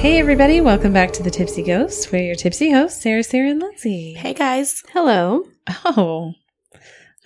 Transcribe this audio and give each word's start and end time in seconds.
Hey, 0.00 0.18
everybody, 0.18 0.62
welcome 0.62 0.94
back 0.94 1.12
to 1.12 1.22
the 1.22 1.30
Tipsy 1.30 1.62
Ghosts. 1.62 2.10
We're 2.10 2.22
your 2.22 2.34
tipsy 2.34 2.70
hosts, 2.70 3.02
Sarah, 3.02 3.22
Sarah, 3.22 3.50
and 3.50 3.60
Lindsay. 3.60 4.14
Hey 4.14 4.32
guys. 4.32 4.82
Hello. 4.94 5.44
Oh, 5.84 6.32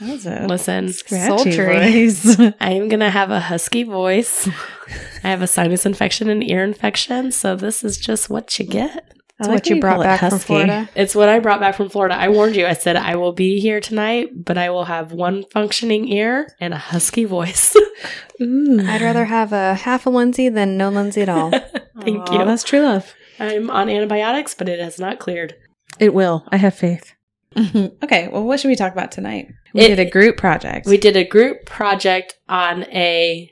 that 0.00 0.11
was 0.11 0.27
a 0.27 0.45
Listen, 0.48 0.93
scratchy 0.93 1.52
sultry. 1.52 1.66
voice. 1.66 2.36
I 2.61 2.72
am 2.72 2.89
going 2.89 2.98
to 2.98 3.11
have 3.11 3.30
a 3.30 3.39
husky 3.39 3.84
voice. 3.84 4.48
I 5.22 5.29
have 5.30 5.40
a 5.40 5.46
sinus 5.46 5.86
infection 5.86 6.29
and 6.29 6.43
ear 6.43 6.64
infection, 6.64 7.30
so 7.30 7.54
this 7.54 7.84
is 7.84 7.96
just 7.96 8.29
what 8.29 8.58
you 8.58 8.66
get. 8.66 9.14
That's 9.39 9.48
what 9.48 9.69
you 9.69 9.80
brought 9.80 10.01
back 10.01 10.21
from 10.21 10.39
Florida. 10.39 10.89
It's 10.95 11.14
what 11.14 11.29
I 11.29 11.41
brought 11.41 11.59
back 11.59 11.75
from 11.75 11.89
Florida. 11.89 12.14
I 12.14 12.29
warned 12.29 12.55
you. 12.55 12.67
I 12.67 12.73
said 12.75 12.95
I 12.96 13.17
will 13.17 13.32
be 13.32 13.59
here 13.61 13.80
tonight, 13.80 14.29
but 14.45 14.57
I 14.57 14.71
will 14.71 14.85
have 14.85 15.11
one 15.12 15.45
functioning 15.50 16.07
ear 16.08 16.54
and 16.61 16.72
a 16.72 16.79
husky 16.79 17.25
voice. 17.25 17.75
Ooh. 18.41 18.81
I'd 18.86 19.03
rather 19.03 19.25
have 19.25 19.53
a 19.53 19.75
half 19.75 20.07
a 20.07 20.11
Lindsay 20.11 20.49
than 20.49 20.77
no 20.77 20.89
Lindsay 20.89 21.22
at 21.22 21.29
all. 21.29 21.50
Thank 22.00 22.31
Aw, 22.31 22.39
you. 22.39 22.44
That's 22.44 22.63
true 22.63 22.81
love. 22.82 23.13
I'm 23.41 23.71
on 23.71 23.89
antibiotics, 23.91 24.55
but 24.55 24.68
it 24.68 24.79
has 24.79 25.00
not 25.00 25.18
cleared. 25.18 25.57
It 25.99 26.14
will. 26.14 26.46
I 26.50 26.57
have 26.57 26.75
faith. 26.75 27.13
okay, 27.57 28.29
well, 28.29 28.44
what 28.44 28.61
should 28.61 28.69
we 28.69 28.77
talk 28.77 28.93
about 28.93 29.11
tonight? 29.11 29.49
We 29.75 29.82
It- 29.82 29.89
did 29.89 29.99
a 30.00 30.08
group 30.11 30.36
project. 30.36 30.86
We 30.86 30.96
did 30.96 31.16
a 31.16 31.25
group 31.25 31.66
project 31.66 32.36
on 32.48 32.84
a 32.84 33.50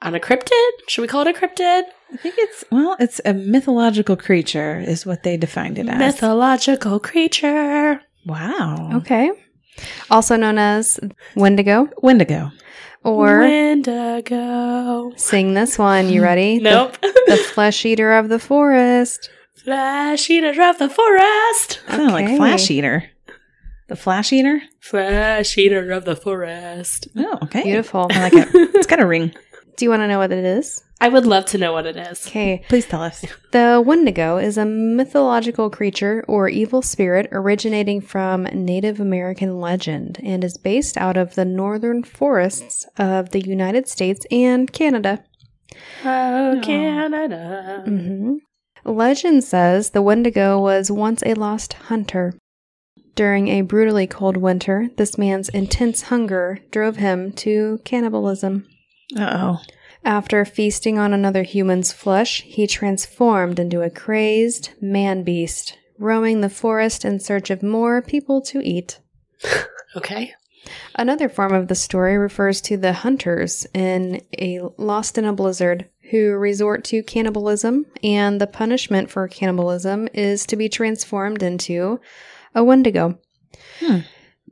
on 0.00 0.14
a 0.14 0.20
cryptid. 0.20 0.70
Should 0.86 1.02
we 1.02 1.08
call 1.08 1.26
it 1.26 1.36
a 1.36 1.38
cryptid? 1.38 1.82
I 2.12 2.16
think 2.16 2.34
it's, 2.38 2.64
well, 2.70 2.96
it's 2.98 3.20
a 3.24 3.34
mythological 3.34 4.16
creature, 4.16 4.78
is 4.80 5.04
what 5.04 5.22
they 5.24 5.36
defined 5.36 5.78
it 5.78 5.88
as. 5.88 5.98
Mythological 5.98 6.98
creature. 7.00 8.00
wow. 8.26 8.90
Okay. 8.94 9.30
Also 10.10 10.36
known 10.36 10.58
as 10.58 10.98
Wendigo 11.36 11.88
Wendigo. 12.02 12.50
or 13.04 13.40
Wendigo. 13.40 15.12
sing 15.16 15.54
this 15.54 15.78
one. 15.78 16.08
You 16.08 16.22
ready? 16.22 16.58
Nope. 16.58 16.98
The, 17.00 17.22
the 17.28 17.36
flesh 17.36 17.84
eater 17.84 18.12
of 18.14 18.28
the 18.28 18.38
forest. 18.38 19.30
Flash 19.56 20.30
eater 20.30 20.62
of 20.68 20.78
the 20.78 20.88
forest. 20.88 21.80
Sound 21.88 22.12
like 22.12 22.24
Okay. 22.26 22.36
Flash 22.36 22.70
Eater. 22.70 23.04
The 23.88 23.96
Flash 23.96 24.32
Eater? 24.32 24.60
Flash 24.80 25.56
eater 25.58 25.90
of 25.92 26.04
the 26.04 26.14
forest. 26.16 27.08
Oh, 27.16 27.38
okay. 27.44 27.62
Beautiful. 27.64 28.06
I 28.10 28.22
like 28.22 28.32
it. 28.34 28.48
It's 28.74 28.86
got 28.86 29.00
a 29.00 29.06
ring. 29.06 29.34
Do 29.76 29.84
you 29.84 29.90
want 29.90 30.00
to 30.02 30.08
know 30.08 30.18
what 30.18 30.30
it 30.32 30.44
is? 30.44 30.82
I 31.00 31.08
would 31.08 31.26
love 31.26 31.44
to 31.46 31.58
know 31.58 31.72
what 31.72 31.86
it 31.86 31.96
is. 31.96 32.26
Okay. 32.26 32.64
Please 32.68 32.86
tell 32.86 33.02
us. 33.02 33.24
The 33.52 33.82
Wendigo 33.84 34.36
is 34.38 34.58
a 34.58 34.64
mythological 34.64 35.70
creature 35.70 36.24
or 36.26 36.48
evil 36.48 36.82
spirit 36.82 37.28
originating 37.30 38.00
from 38.00 38.44
Native 38.44 38.98
American 38.98 39.60
legend 39.60 40.18
and 40.24 40.42
is 40.42 40.56
based 40.56 40.96
out 40.96 41.16
of 41.16 41.34
the 41.36 41.44
northern 41.44 42.02
forests 42.02 42.84
of 42.96 43.30
the 43.30 43.40
United 43.40 43.88
States 43.88 44.26
and 44.30 44.72
Canada. 44.72 45.24
Oh, 46.04 46.60
Canada. 46.62 47.82
hmm 47.84 48.34
Legend 48.84 49.44
says 49.44 49.90
the 49.90 50.02
Wendigo 50.02 50.58
was 50.58 50.90
once 50.90 51.22
a 51.26 51.34
lost 51.34 51.74
hunter. 51.74 52.34
During 53.14 53.48
a 53.48 53.62
brutally 53.62 54.06
cold 54.06 54.36
winter, 54.36 54.88
this 54.96 55.18
man's 55.18 55.48
intense 55.48 56.02
hunger 56.02 56.60
drove 56.70 56.96
him 56.96 57.32
to 57.32 57.80
cannibalism. 57.84 58.66
Uh 59.16 59.30
oh. 59.36 59.58
After 60.08 60.46
feasting 60.46 60.98
on 60.98 61.12
another 61.12 61.42
human's 61.42 61.92
flesh, 61.92 62.40
he 62.40 62.66
transformed 62.66 63.58
into 63.58 63.82
a 63.82 63.90
crazed 63.90 64.70
man 64.80 65.22
beast, 65.22 65.76
roaming 65.98 66.40
the 66.40 66.48
forest 66.48 67.04
in 67.04 67.20
search 67.20 67.50
of 67.50 67.62
more 67.62 68.00
people 68.00 68.40
to 68.40 68.62
eat. 68.62 69.00
Okay. 69.94 70.32
Another 70.94 71.28
form 71.28 71.52
of 71.52 71.68
the 71.68 71.74
story 71.74 72.16
refers 72.16 72.62
to 72.62 72.78
the 72.78 72.94
hunters 72.94 73.66
in 73.74 74.22
a 74.38 74.60
Lost 74.78 75.18
in 75.18 75.26
a 75.26 75.32
Blizzard 75.34 75.90
who 76.10 76.32
resort 76.32 76.84
to 76.84 77.02
cannibalism, 77.02 77.84
and 78.02 78.40
the 78.40 78.46
punishment 78.46 79.10
for 79.10 79.28
cannibalism 79.28 80.08
is 80.14 80.46
to 80.46 80.56
be 80.56 80.70
transformed 80.70 81.42
into 81.42 82.00
a 82.54 82.64
Wendigo. 82.64 83.18
Hmm. 83.80 83.98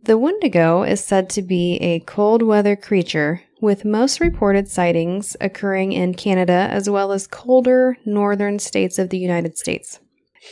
The 0.07 0.17
Wendigo 0.17 0.85
is 0.85 1.03
said 1.05 1.29
to 1.31 1.43
be 1.43 1.79
a 1.79 1.99
cold 2.01 2.41
weather 2.41 2.77
creature, 2.77 3.43
with 3.61 3.85
most 3.85 4.21
reported 4.21 4.69
sightings 4.69 5.37
occurring 5.41 5.91
in 5.93 6.15
Canada 6.15 6.69
as 6.71 6.89
well 6.89 7.11
as 7.11 7.27
colder 7.27 7.97
northern 8.05 8.61
states 8.61 9.01
of 9.01 9.11
the 9.11 9.19
United 9.19 9.59
States. 9.59 9.99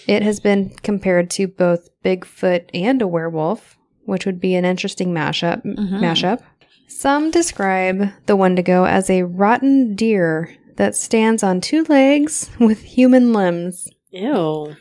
It 0.08 0.24
has 0.24 0.40
been 0.40 0.70
compared 0.82 1.30
to 1.30 1.46
both 1.46 1.88
Bigfoot 2.04 2.68
and 2.74 3.00
a 3.00 3.06
werewolf, 3.06 3.76
which 4.06 4.26
would 4.26 4.40
be 4.40 4.56
an 4.56 4.64
interesting 4.64 5.12
mashup. 5.14 5.62
Mhm. 5.64 6.00
Mashup. 6.00 6.40
Some 6.88 7.30
describe 7.30 8.08
the 8.26 8.34
Wendigo 8.34 8.84
as 8.84 9.08
a 9.08 9.22
rotten 9.22 9.94
deer 9.94 10.50
that 10.76 10.96
stands 10.96 11.44
on 11.44 11.60
two 11.60 11.84
legs 11.84 12.50
with 12.58 12.82
human 12.82 13.32
limbs. 13.32 13.88
Ew. 14.10 14.74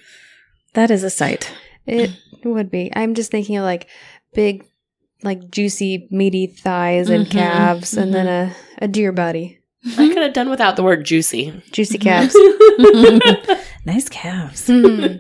That 0.73 0.89
is 0.89 1.03
a 1.03 1.11
sight. 1.11 1.51
It 1.85 2.11
would 2.45 2.71
be. 2.71 2.91
I'm 2.95 3.13
just 3.13 3.29
thinking 3.29 3.57
of 3.57 3.63
like 3.63 3.87
big, 4.33 4.65
like 5.23 5.49
juicy, 5.49 6.07
meaty 6.11 6.47
thighs 6.47 7.09
and 7.09 7.25
Mhm, 7.27 7.31
calves, 7.31 7.93
and 7.95 8.13
then 8.13 8.27
a, 8.27 8.55
a 8.81 8.87
deer 8.87 9.11
body. 9.11 9.59
I 9.97 10.07
could 10.07 10.21
have 10.23 10.33
done 10.33 10.49
without 10.49 10.75
the 10.77 10.83
word 10.83 11.03
juicy. 11.05 11.61
Juicy 11.71 11.97
calves. 11.97 12.33
nice 13.85 14.07
calves. 14.09 14.67
Hmm. 14.67 15.15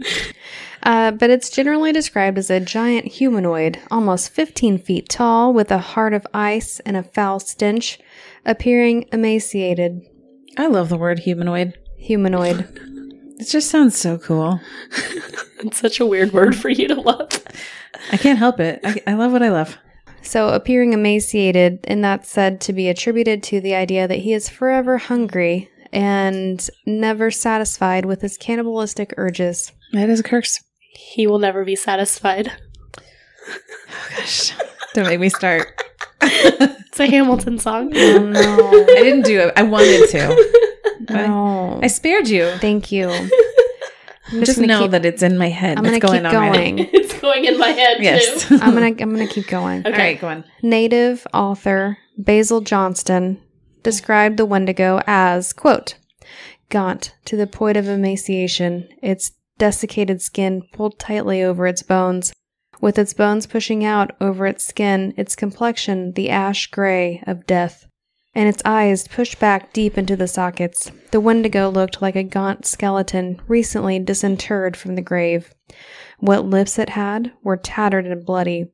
Uh, 0.83 1.11
but 1.11 1.29
it's 1.29 1.49
generally 1.49 1.91
described 1.91 2.37
as 2.37 2.49
a 2.49 2.59
giant 2.59 3.05
humanoid, 3.07 3.79
almost 3.91 4.29
15 4.31 4.77
feet 4.79 5.07
tall, 5.09 5.53
with 5.53 5.71
a 5.71 5.77
heart 5.77 6.13
of 6.13 6.25
ice 6.33 6.79
and 6.81 6.95
a 6.97 7.03
foul 7.03 7.39
stench, 7.39 7.99
appearing 8.45 9.05
emaciated. 9.13 10.01
I 10.57 10.67
love 10.67 10.89
the 10.89 10.97
word 10.97 11.19
humanoid. 11.19 11.77
Humanoid. 11.97 12.67
It 13.39 13.45
just 13.49 13.69
sounds 13.69 13.97
so 13.97 14.17
cool. 14.17 14.59
it's 15.59 15.79
such 15.79 15.99
a 15.99 16.05
weird 16.05 16.33
word 16.33 16.55
for 16.55 16.69
you 16.69 16.87
to 16.89 16.95
love. 16.95 17.29
I 18.11 18.17
can't 18.17 18.39
help 18.39 18.59
it. 18.59 18.79
I, 18.83 19.01
I 19.07 19.13
love 19.13 19.31
what 19.31 19.43
I 19.43 19.49
love. 19.49 19.77
So, 20.21 20.49
appearing 20.49 20.93
emaciated, 20.93 21.79
and 21.85 22.03
that's 22.03 22.29
said 22.29 22.61
to 22.61 22.73
be 22.73 22.87
attributed 22.87 23.43
to 23.43 23.59
the 23.59 23.75
idea 23.75 24.07
that 24.07 24.19
he 24.19 24.33
is 24.33 24.47
forever 24.49 24.97
hungry 24.97 25.69
and 25.91 26.67
never 26.85 27.29
satisfied 27.29 28.05
with 28.05 28.21
his 28.21 28.37
cannibalistic 28.37 29.13
urges. 29.17 29.71
That 29.91 30.09
is 30.09 30.19
a 30.21 30.23
curse. 30.23 30.63
He 30.95 31.27
will 31.27 31.39
never 31.39 31.65
be 31.65 31.75
satisfied. 31.75 32.51
Oh 32.97 34.07
gosh. 34.17 34.53
Don't 34.93 35.07
make 35.07 35.19
me 35.19 35.29
start. 35.29 35.67
It's 36.93 36.99
a 36.99 37.07
Hamilton 37.09 37.57
song. 37.57 37.91
Oh 37.95 38.19
no. 38.19 38.83
I 38.83 39.01
didn't 39.01 39.23
do 39.23 39.39
it. 39.39 39.53
I 39.57 39.63
wanted 39.63 40.07
to. 40.09 40.27
I, 41.09 41.25
Oh. 41.27 41.79
I 41.81 41.87
spared 41.87 42.27
you. 42.29 42.51
Thank 42.59 42.91
you. 42.91 43.09
I'm 44.33 44.43
Just 44.43 44.59
know 44.59 44.81
keep- 44.83 44.91
that 44.91 45.05
it's 45.05 45.21
in 45.23 45.37
my 45.37 45.49
head. 45.49 45.77
I'm 45.77 45.85
It's 45.85 45.99
gonna 45.99 45.99
going 45.99 46.23
keep 46.23 46.33
on 46.33 46.49
right 46.49 46.51
now. 46.51 46.53
going. 46.53 46.79
it's 46.93 47.19
going 47.21 47.45
in 47.45 47.57
my 47.59 47.69
head 47.69 47.97
Yes. 48.01 48.47
too. 48.47 48.55
I'm 48.61 48.73
gonna 48.73 48.87
I'm 48.87 48.95
gonna 49.11 49.27
keep 49.27 49.47
going. 49.47 49.81
Okay. 49.85 49.91
All 49.91 49.97
right, 49.97 50.19
go 50.21 50.27
on. 50.27 50.43
Native 50.61 51.25
author 51.33 51.97
Basil 52.17 52.61
Johnston 52.61 53.41
described 53.83 54.37
the 54.37 54.45
Wendigo 54.45 55.01
as, 55.07 55.53
quote, 55.53 55.95
gaunt 56.69 57.15
to 57.25 57.35
the 57.35 57.47
point 57.47 57.77
of 57.77 57.85
emaciation, 57.87 58.87
its 59.01 59.31
desiccated 59.57 60.21
skin 60.21 60.63
pulled 60.73 60.97
tightly 60.99 61.43
over 61.43 61.67
its 61.67 61.83
bones. 61.83 62.33
With 62.81 62.97
its 62.99 63.13
bones 63.13 63.45
pushing 63.45 63.85
out 63.85 64.11
over 64.19 64.45
its 64.45 64.65
skin, 64.65 65.13
its 65.15 65.35
complexion 65.35 66.13
the 66.13 66.29
ash 66.29 66.67
gray 66.67 67.23
of 67.27 67.45
death, 67.45 67.85
and 68.35 68.49
its 68.49 68.61
eyes 68.65 69.07
pushed 69.07 69.39
back 69.39 69.73
deep 69.73 69.97
into 69.97 70.15
the 70.15 70.27
sockets. 70.27 70.91
The 71.11 71.19
Wendigo 71.19 71.69
looked 71.69 72.01
like 72.01 72.15
a 72.15 72.23
gaunt 72.23 72.65
skeleton 72.65 73.39
recently 73.47 73.99
disinterred 73.99 74.75
from 74.75 74.95
the 74.95 75.01
grave. 75.01 75.53
What 76.19 76.45
lips 76.45 76.79
it 76.79 76.89
had 76.89 77.31
were 77.43 77.57
tattered 77.57 78.05
and 78.05 78.25
bloody, 78.25 78.71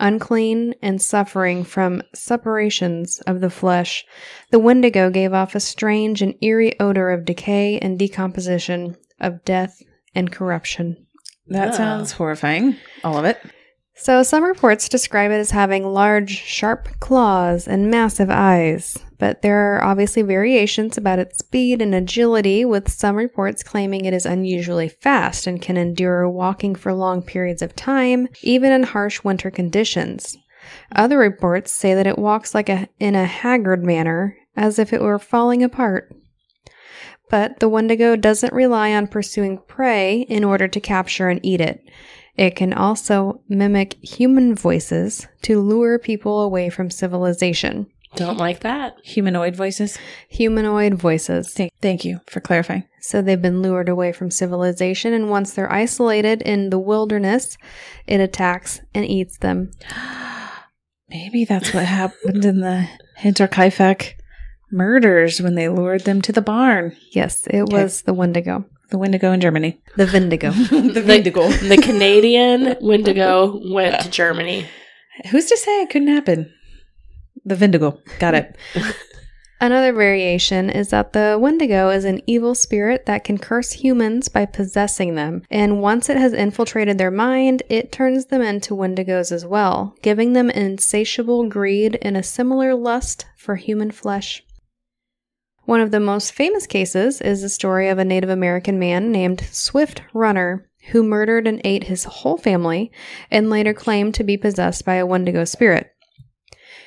unclean 0.00 0.74
and 0.82 1.00
suffering 1.00 1.64
from 1.64 2.02
separations 2.14 3.20
of 3.26 3.40
the 3.40 3.50
flesh, 3.50 4.04
the 4.50 4.58
Wendigo 4.58 5.10
gave 5.10 5.32
off 5.32 5.54
a 5.54 5.60
strange 5.60 6.22
and 6.22 6.34
eerie 6.42 6.78
odor 6.78 7.10
of 7.10 7.24
decay 7.24 7.78
and 7.78 7.98
decomposition, 7.98 8.96
of 9.20 9.44
death 9.44 9.82
and 10.14 10.30
corruption. 10.30 11.06
That 11.48 11.74
sounds 11.74 12.12
horrifying. 12.12 12.76
All 13.02 13.16
of 13.16 13.24
it. 13.24 13.40
So, 14.00 14.22
some 14.22 14.44
reports 14.44 14.88
describe 14.88 15.32
it 15.32 15.40
as 15.40 15.50
having 15.50 15.84
large, 15.84 16.30
sharp 16.30 16.88
claws 17.00 17.66
and 17.66 17.90
massive 17.90 18.30
eyes, 18.30 18.96
but 19.18 19.42
there 19.42 19.74
are 19.74 19.84
obviously 19.84 20.22
variations 20.22 20.96
about 20.96 21.18
its 21.18 21.38
speed 21.38 21.82
and 21.82 21.92
agility, 21.92 22.64
with 22.64 22.88
some 22.88 23.16
reports 23.16 23.64
claiming 23.64 24.04
it 24.04 24.14
is 24.14 24.24
unusually 24.24 24.88
fast 24.88 25.48
and 25.48 25.60
can 25.60 25.76
endure 25.76 26.28
walking 26.28 26.76
for 26.76 26.94
long 26.94 27.22
periods 27.22 27.60
of 27.60 27.74
time, 27.74 28.28
even 28.42 28.70
in 28.70 28.84
harsh 28.84 29.24
winter 29.24 29.50
conditions. 29.50 30.36
Other 30.94 31.18
reports 31.18 31.72
say 31.72 31.94
that 31.94 32.06
it 32.06 32.18
walks 32.18 32.54
like 32.54 32.68
a 32.68 32.88
in 33.00 33.16
a 33.16 33.24
haggard 33.26 33.84
manner, 33.84 34.36
as 34.56 34.78
if 34.78 34.92
it 34.92 35.02
were 35.02 35.18
falling 35.18 35.64
apart. 35.64 36.14
But 37.30 37.58
the 37.58 37.68
Wendigo 37.68 38.14
doesn't 38.14 38.52
rely 38.52 38.94
on 38.94 39.08
pursuing 39.08 39.58
prey 39.66 40.20
in 40.20 40.44
order 40.44 40.68
to 40.68 40.80
capture 40.80 41.28
and 41.28 41.40
eat 41.42 41.60
it. 41.60 41.82
It 42.38 42.54
can 42.56 42.72
also 42.72 43.42
mimic 43.48 43.94
human 44.02 44.54
voices 44.54 45.26
to 45.42 45.60
lure 45.60 45.98
people 45.98 46.40
away 46.40 46.70
from 46.70 46.88
civilization. 46.88 47.88
Don't 48.14 48.38
like 48.38 48.60
that. 48.60 48.96
Humanoid 49.04 49.54
voices. 49.54 49.98
Humanoid 50.30 50.94
voices. 50.94 51.52
Thank, 51.52 51.72
thank 51.82 52.04
you 52.04 52.20
for 52.26 52.40
clarifying. 52.40 52.84
So 53.00 53.20
they've 53.20 53.40
been 53.42 53.60
lured 53.60 53.88
away 53.88 54.12
from 54.12 54.30
civilization, 54.30 55.12
and 55.12 55.28
once 55.28 55.52
they're 55.52 55.70
isolated 55.70 56.40
in 56.42 56.70
the 56.70 56.78
wilderness, 56.78 57.58
it 58.06 58.20
attacks 58.20 58.80
and 58.94 59.04
eats 59.04 59.36
them. 59.38 59.72
Maybe 61.10 61.44
that's 61.44 61.72
what 61.74 61.84
happened 61.86 62.44
in 62.44 62.60
the 62.60 62.88
Hinterkaifeck 63.18 64.12
murders 64.70 65.40
when 65.40 65.54
they 65.54 65.68
lured 65.68 66.04
them 66.04 66.20
to 66.22 66.32
the 66.32 66.42
barn. 66.42 66.94
Yes, 67.12 67.46
it 67.48 67.62
Okay. 67.62 67.82
was 67.82 68.02
the 68.02 68.14
Wendigo. 68.14 68.64
The 68.90 68.98
Wendigo 68.98 69.32
in 69.32 69.40
Germany. 69.40 69.80
The 69.96 70.06
Vindigo. 70.06 70.50
the 70.70 71.04
Wendigo. 71.06 71.48
The 71.48 71.76
Canadian 71.76 72.76
Wendigo 72.80 73.60
went 73.70 74.00
to 74.00 74.10
Germany. 74.10 74.66
Who's 75.30 75.46
to 75.46 75.56
say 75.58 75.82
it 75.82 75.90
couldn't 75.90 76.08
happen? 76.08 76.52
The 77.44 77.56
Wendigo. 77.56 78.00
Got 78.18 78.34
it. 78.34 78.56
Another 79.60 79.92
variation 79.92 80.70
is 80.70 80.90
that 80.90 81.12
the 81.12 81.36
Wendigo 81.38 81.90
is 81.90 82.04
an 82.04 82.22
evil 82.28 82.54
spirit 82.54 83.06
that 83.06 83.24
can 83.24 83.38
curse 83.38 83.72
humans 83.72 84.28
by 84.28 84.46
possessing 84.46 85.16
them, 85.16 85.42
and 85.50 85.82
once 85.82 86.08
it 86.08 86.16
has 86.16 86.32
infiltrated 86.32 86.96
their 86.96 87.10
mind, 87.10 87.64
it 87.68 87.90
turns 87.90 88.26
them 88.26 88.40
into 88.40 88.76
Wendigos 88.76 89.32
as 89.32 89.44
well, 89.44 89.96
giving 90.00 90.32
them 90.32 90.48
insatiable 90.48 91.48
greed 91.48 91.98
and 92.00 92.16
a 92.16 92.22
similar 92.22 92.72
lust 92.76 93.26
for 93.36 93.56
human 93.56 93.90
flesh. 93.90 94.44
One 95.68 95.82
of 95.82 95.90
the 95.90 96.00
most 96.00 96.32
famous 96.32 96.66
cases 96.66 97.20
is 97.20 97.42
the 97.42 97.50
story 97.50 97.90
of 97.90 97.98
a 97.98 98.04
Native 98.06 98.30
American 98.30 98.78
man 98.78 99.12
named 99.12 99.46
Swift 99.52 100.00
Runner, 100.14 100.66
who 100.92 101.02
murdered 101.02 101.46
and 101.46 101.60
ate 101.62 101.84
his 101.84 102.04
whole 102.04 102.38
family 102.38 102.90
and 103.30 103.50
later 103.50 103.74
claimed 103.74 104.14
to 104.14 104.24
be 104.24 104.38
possessed 104.38 104.86
by 104.86 104.94
a 104.94 105.04
Wendigo 105.04 105.44
spirit. 105.44 105.90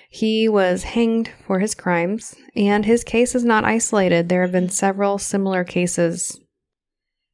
He 0.09 0.49
was 0.49 0.81
hanged 0.81 1.29
for 1.45 1.59
his 1.59 1.75
crimes, 1.75 2.33
and 2.55 2.83
his 2.83 3.03
case 3.03 3.35
is 3.35 3.45
not 3.45 3.65
isolated. 3.65 4.29
There 4.29 4.41
have 4.41 4.51
been 4.51 4.69
several 4.69 5.19
similar 5.19 5.63
cases. 5.63 6.39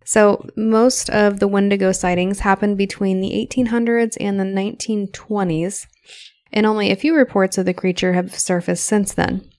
So, 0.03 0.49
most 0.57 1.09
of 1.09 1.39
the 1.39 1.47
Wendigo 1.47 1.93
sightings 1.93 2.39
happened 2.39 2.77
between 2.77 3.21
the 3.21 3.31
1800s 3.49 4.17
and 4.19 4.37
the 4.37 4.43
1920s, 4.43 5.87
and 6.51 6.65
only 6.65 6.91
a 6.91 6.97
few 6.97 7.15
reports 7.15 7.57
of 7.57 7.65
the 7.65 7.73
creature 7.73 8.11
have 8.11 8.37
surfaced 8.37 8.83
since 8.83 9.13
then. 9.13 9.49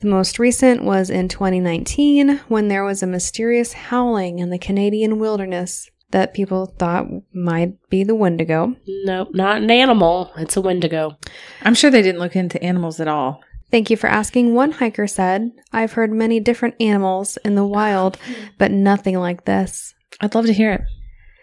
The 0.00 0.08
most 0.08 0.38
recent 0.38 0.82
was 0.82 1.10
in 1.10 1.28
2019 1.28 2.38
when 2.48 2.68
there 2.68 2.84
was 2.84 3.02
a 3.02 3.06
mysterious 3.06 3.74
howling 3.74 4.38
in 4.38 4.48
the 4.48 4.58
Canadian 4.58 5.18
wilderness 5.18 5.90
that 6.10 6.32
people 6.32 6.74
thought 6.78 7.06
might 7.34 7.74
be 7.90 8.02
the 8.02 8.14
Wendigo. 8.14 8.76
Nope, 9.04 9.28
not 9.32 9.58
an 9.58 9.70
animal. 9.70 10.32
It's 10.38 10.56
a 10.56 10.62
Wendigo. 10.62 11.18
I'm 11.62 11.74
sure 11.74 11.90
they 11.90 12.00
didn't 12.00 12.20
look 12.20 12.34
into 12.34 12.62
animals 12.62 12.98
at 12.98 13.08
all. 13.08 13.42
Thank 13.70 13.90
you 13.90 13.96
for 13.96 14.08
asking. 14.08 14.54
One 14.54 14.72
hiker 14.72 15.06
said, 15.06 15.50
I've 15.72 15.92
heard 15.92 16.12
many 16.12 16.40
different 16.40 16.76
animals 16.80 17.36
in 17.44 17.54
the 17.54 17.66
wild, 17.66 18.16
but 18.56 18.70
nothing 18.72 19.18
like 19.18 19.44
this. 19.44 19.94
I'd 20.20 20.34
love 20.34 20.46
to 20.46 20.52
hear 20.54 20.72
it. 20.72 20.80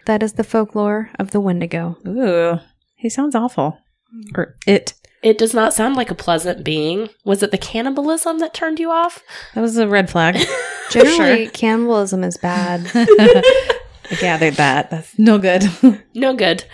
That 0.06 0.22
is 0.22 0.32
the 0.32 0.44
folklore 0.44 1.10
of 1.18 1.30
the 1.30 1.40
Wendigo. 1.40 1.96
Ooh, 2.06 2.58
he 2.96 3.08
sounds 3.08 3.34
awful. 3.34 3.78
Or 4.34 4.56
it. 4.66 4.94
It 5.22 5.36
does 5.38 5.52
not 5.54 5.74
sound 5.74 5.96
like 5.96 6.10
a 6.10 6.14
pleasant 6.14 6.64
being. 6.64 7.08
Was 7.24 7.42
it 7.42 7.50
the 7.50 7.58
cannibalism 7.58 8.38
that 8.38 8.54
turned 8.54 8.78
you 8.78 8.90
off? 8.90 9.22
That 9.54 9.60
was 9.62 9.76
a 9.76 9.88
red 9.88 10.08
flag. 10.10 10.36
Generally, 10.90 11.44
Sure. 11.46 11.50
cannibalism 11.52 12.22
is 12.24 12.36
bad. 12.36 12.88
I 12.94 14.16
gathered 14.20 14.54
that. 14.54 14.90
That's 14.90 15.18
no 15.18 15.38
good. 15.38 15.64
No 16.14 16.34
good. 16.34 16.64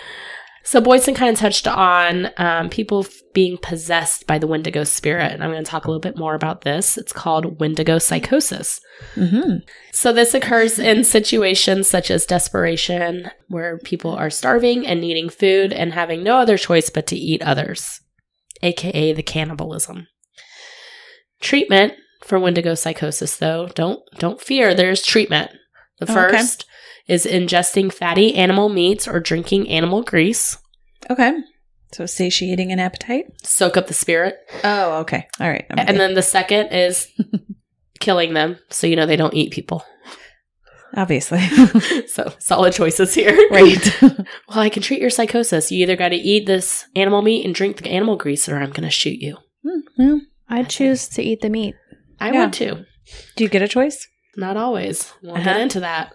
So 0.66 0.80
Boyson 0.80 1.14
kind 1.14 1.30
of 1.30 1.38
touched 1.38 1.66
on 1.68 2.30
um, 2.38 2.70
people 2.70 3.00
f- 3.04 3.12
being 3.34 3.58
possessed 3.58 4.26
by 4.26 4.38
the 4.38 4.46
Wendigo 4.46 4.84
spirit, 4.84 5.32
and 5.32 5.44
I'm 5.44 5.50
going 5.50 5.62
to 5.62 5.70
talk 5.70 5.84
a 5.84 5.88
little 5.88 6.00
bit 6.00 6.16
more 6.16 6.34
about 6.34 6.62
this. 6.62 6.96
It's 6.96 7.12
called 7.12 7.60
Wendigo 7.60 7.98
psychosis. 7.98 8.80
hmm 9.14 9.56
So 9.92 10.10
this 10.10 10.32
occurs 10.32 10.78
in 10.78 11.04
situations 11.04 11.86
such 11.86 12.10
as 12.10 12.24
desperation, 12.24 13.30
where 13.48 13.76
people 13.78 14.12
are 14.12 14.30
starving 14.30 14.86
and 14.86 15.02
needing 15.02 15.28
food 15.28 15.70
and 15.74 15.92
having 15.92 16.22
no 16.22 16.36
other 16.38 16.56
choice 16.56 16.88
but 16.88 17.06
to 17.08 17.16
eat 17.16 17.42
others, 17.42 18.00
aka 18.64 19.12
the 19.12 19.22
cannibalism. 19.22 20.06
Treatment 21.40 21.94
for 22.24 22.38
Wendigo 22.38 22.74
psychosis, 22.74 23.36
though, 23.36 23.68
don't 23.74 24.00
don't 24.18 24.40
fear. 24.40 24.74
There's 24.74 25.02
treatment. 25.02 25.50
The 26.00 26.10
Oh, 26.10 26.18
okay. 26.26 26.38
first 26.38 26.66
is 27.06 27.26
ingesting 27.26 27.92
fatty 27.92 28.34
animal 28.34 28.68
meats 28.68 29.06
or 29.06 29.20
drinking 29.20 29.68
animal 29.68 30.02
grease. 30.02 30.56
Okay. 31.10 31.32
So 31.92 32.06
satiating 32.06 32.72
an 32.72 32.80
appetite. 32.80 33.26
Soak 33.44 33.76
up 33.76 33.86
the 33.86 33.94
spirit. 33.94 34.36
Oh, 34.64 35.00
okay. 35.00 35.28
All 35.38 35.48
right. 35.48 35.66
And 35.70 36.00
then 36.00 36.14
the 36.14 36.22
second 36.22 36.68
is 36.72 37.06
killing 38.00 38.32
them 38.34 38.58
so 38.70 38.86
you 38.86 38.96
know 38.96 39.06
they 39.06 39.16
don't 39.16 39.34
eat 39.34 39.52
people. 39.52 39.84
Obviously, 40.96 41.40
so 42.06 42.32
solid 42.38 42.72
choices 42.72 43.14
here. 43.14 43.36
right. 43.50 44.02
Well, 44.48 44.58
I 44.58 44.68
can 44.68 44.82
treat 44.82 45.00
your 45.00 45.10
psychosis. 45.10 45.70
You 45.72 45.82
either 45.82 45.96
got 45.96 46.10
to 46.10 46.16
eat 46.16 46.46
this 46.46 46.86
animal 46.94 47.22
meat 47.22 47.44
and 47.44 47.54
drink 47.54 47.78
the 47.82 47.90
animal 47.90 48.16
grease, 48.16 48.48
or 48.48 48.56
I'm 48.56 48.70
going 48.70 48.82
to 48.84 48.90
shoot 48.90 49.18
you. 49.20 49.36
Hmm, 49.66 49.80
well, 49.98 50.20
I 50.48 50.62
choose 50.62 51.08
to 51.10 51.22
eat 51.22 51.40
the 51.40 51.48
meat. 51.50 51.74
I 52.20 52.30
Yeah. 52.32 52.44
would 52.44 52.52
too. 52.52 52.84
do 53.36 53.44
you 53.44 53.50
get 53.50 53.62
a 53.62 53.68
choice? 53.68 54.06
Not 54.36 54.56
always. 54.56 55.12
We'll 55.22 55.34
Uh-huh. 55.34 55.44
get 55.44 55.60
into 55.60 55.80
that. 55.80 56.14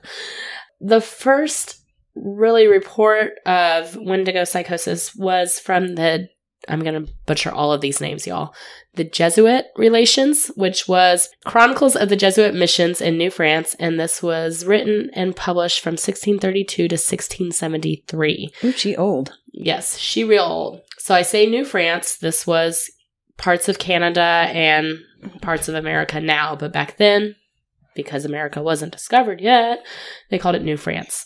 The 0.80 1.02
first 1.02 1.76
really 2.16 2.68
report 2.68 3.34
of 3.46 3.96
Wendigo 3.96 4.44
psychosis 4.44 5.16
was 5.16 5.60
from 5.60 5.96
the, 5.96 6.28
I'm 6.68 6.81
going 6.81 7.06
to 7.06 7.12
butcher 7.26 7.52
all 7.52 7.72
of 7.74 7.81
these 7.81 8.00
names, 8.02 8.26
y'all. 8.28 8.54
The 9.00 9.06
Jesuit 9.06 9.68
Relations, 9.78 10.48
which 10.57 10.90
was 10.90 11.30
Chronicles 11.46 11.96
of 11.96 12.10
the 12.10 12.18
Jesuit 12.18 12.54
Missions 12.54 13.00
in 13.00 13.18
New 13.18 13.31
France, 13.31 13.74
and 13.80 13.98
this 13.98 14.22
was 14.22 14.66
written 14.66 15.10
and 15.13 15.34
published 15.34 15.80
from 15.80 15.94
1632 15.94 16.90
to 16.90 16.96
1673. 16.96 18.51
Ooh, 18.62 18.72
she 18.74 18.98
old. 18.98 19.38
Yes, 19.54 19.98
she 19.98 20.25
real 20.25 20.44
old. 20.44 20.81
So 20.98 21.16
I 21.16 21.22
say 21.22 21.46
New 21.46 21.63
France. 21.63 22.18
This 22.18 22.46
was 22.46 22.92
parts 23.38 23.69
of 23.69 23.80
Canada 23.80 24.19
and 24.19 25.00
parts 25.42 25.69
of 25.69 25.75
America 25.75 26.19
now, 26.19 26.57
but 26.57 26.74
back 26.74 26.98
then, 26.98 27.38
because 27.95 28.25
America 28.25 28.62
wasn't 28.62 28.92
discovered 28.92 29.40
yet, 29.40 29.80
they 30.30 30.38
called 30.38 30.56
it 30.56 30.63
New 30.63 30.75
France. 30.75 31.25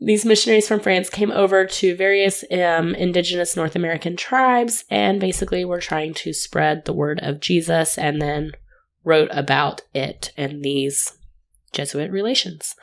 These 0.00 0.24
missionaries 0.24 0.66
from 0.66 0.80
France 0.80 1.10
came 1.10 1.30
over 1.30 1.66
to 1.66 1.94
various 1.94 2.42
um, 2.50 2.94
indigenous 2.94 3.54
North 3.54 3.76
American 3.76 4.16
tribes 4.16 4.84
and 4.90 5.20
basically 5.20 5.64
were 5.64 5.80
trying 5.80 6.14
to 6.14 6.32
spread 6.32 6.84
the 6.84 6.94
word 6.94 7.20
of 7.22 7.40
Jesus 7.40 7.98
and 7.98 8.20
then 8.20 8.52
wrote 9.04 9.28
about 9.30 9.82
it 9.92 10.32
in 10.36 10.62
these 10.62 11.18
Jesuit 11.72 12.10
relations. 12.10 12.74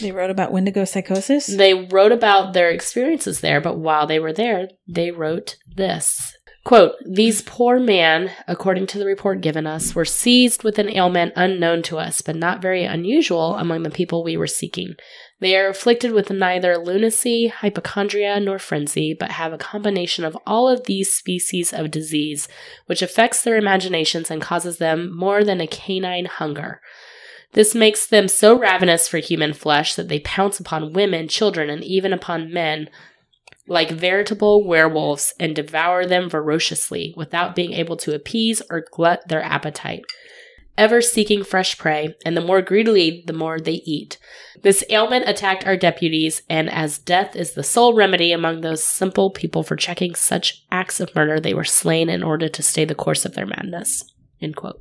They 0.00 0.12
wrote 0.12 0.30
about 0.30 0.52
Wendigo 0.52 0.84
psychosis. 0.84 1.46
They 1.46 1.74
wrote 1.74 2.12
about 2.12 2.52
their 2.52 2.70
experiences 2.70 3.40
there, 3.40 3.60
but 3.60 3.78
while 3.78 4.06
they 4.06 4.18
were 4.18 4.32
there, 4.32 4.68
they 4.86 5.10
wrote 5.10 5.56
this. 5.74 6.36
Quote, 6.64 6.92
These 7.06 7.42
poor 7.42 7.80
men, 7.80 8.30
according 8.46 8.86
to 8.88 8.98
the 8.98 9.06
report 9.06 9.40
given 9.40 9.66
us, 9.66 9.94
were 9.94 10.04
seized 10.04 10.62
with 10.62 10.78
an 10.78 10.90
ailment 10.90 11.32
unknown 11.34 11.82
to 11.84 11.98
us, 11.98 12.20
but 12.20 12.36
not 12.36 12.60
very 12.62 12.84
unusual 12.84 13.56
among 13.56 13.82
the 13.82 13.90
people 13.90 14.22
we 14.22 14.36
were 14.36 14.46
seeking. 14.46 14.94
They 15.40 15.56
are 15.56 15.68
afflicted 15.68 16.12
with 16.12 16.30
neither 16.30 16.76
lunacy, 16.76 17.48
hypochondria, 17.48 18.38
nor 18.40 18.58
frenzy, 18.58 19.14
but 19.18 19.32
have 19.32 19.54
a 19.54 19.58
combination 19.58 20.24
of 20.24 20.36
all 20.46 20.68
of 20.68 20.84
these 20.84 21.12
species 21.12 21.72
of 21.72 21.90
disease, 21.90 22.46
which 22.86 23.00
affects 23.00 23.42
their 23.42 23.56
imaginations 23.56 24.30
and 24.30 24.42
causes 24.42 24.76
them 24.76 25.14
more 25.14 25.42
than 25.42 25.60
a 25.60 25.66
canine 25.66 26.26
hunger. 26.26 26.82
This 27.52 27.74
makes 27.74 28.06
them 28.06 28.28
so 28.28 28.56
ravenous 28.56 29.08
for 29.08 29.18
human 29.18 29.54
flesh 29.54 29.94
that 29.94 30.08
they 30.08 30.20
pounce 30.20 30.60
upon 30.60 30.92
women, 30.92 31.26
children, 31.26 31.70
and 31.70 31.82
even 31.82 32.12
upon 32.12 32.52
men 32.52 32.88
like 33.66 33.90
veritable 33.90 34.66
werewolves 34.66 35.32
and 35.40 35.56
devour 35.56 36.04
them 36.04 36.28
ferociously 36.28 37.14
without 37.16 37.54
being 37.54 37.72
able 37.72 37.96
to 37.96 38.14
appease 38.14 38.60
or 38.68 38.84
glut 38.92 39.26
their 39.28 39.42
appetite. 39.42 40.04
Ever 40.78 41.02
seeking 41.02 41.44
fresh 41.44 41.76
prey, 41.76 42.14
and 42.24 42.36
the 42.36 42.40
more 42.40 42.62
greedily, 42.62 43.22
the 43.26 43.32
more 43.34 43.60
they 43.60 43.82
eat. 43.84 44.18
This 44.62 44.84
ailment 44.88 45.28
attacked 45.28 45.66
our 45.66 45.76
deputies, 45.76 46.42
and 46.48 46.70
as 46.70 46.98
death 46.98 47.36
is 47.36 47.52
the 47.52 47.62
sole 47.62 47.94
remedy 47.94 48.32
among 48.32 48.60
those 48.60 48.82
simple 48.82 49.30
people 49.30 49.62
for 49.62 49.76
checking 49.76 50.14
such 50.14 50.64
acts 50.70 51.00
of 51.00 51.14
murder, 51.14 51.38
they 51.38 51.54
were 51.54 51.64
slain 51.64 52.08
in 52.08 52.22
order 52.22 52.48
to 52.48 52.62
stay 52.62 52.84
the 52.84 52.94
course 52.94 53.24
of 53.24 53.34
their 53.34 53.46
madness. 53.46 54.04
End 54.40 54.56
quote. 54.56 54.80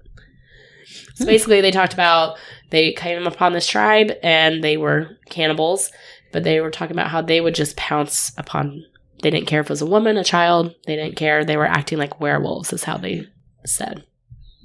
So 1.15 1.25
hmm. 1.25 1.29
basically, 1.29 1.61
they 1.61 1.71
talked 1.71 1.93
about 1.93 2.37
they 2.69 2.93
came 2.93 3.27
upon 3.27 3.53
this 3.53 3.67
tribe 3.67 4.11
and 4.23 4.63
they 4.63 4.77
were 4.77 5.17
cannibals, 5.29 5.91
but 6.31 6.43
they 6.43 6.61
were 6.61 6.71
talking 6.71 6.95
about 6.95 7.09
how 7.09 7.21
they 7.21 7.41
would 7.41 7.55
just 7.55 7.77
pounce 7.77 8.31
upon. 8.37 8.85
They 9.21 9.31
didn't 9.31 9.47
care 9.47 9.59
if 9.59 9.67
it 9.67 9.71
was 9.71 9.81
a 9.81 9.85
woman, 9.85 10.17
a 10.17 10.23
child. 10.23 10.73
They 10.85 10.95
didn't 10.95 11.17
care. 11.17 11.43
They 11.43 11.57
were 11.57 11.65
acting 11.65 11.97
like 11.97 12.21
werewolves, 12.21 12.71
is 12.71 12.85
how 12.85 12.97
they 12.97 13.25
said. 13.65 14.05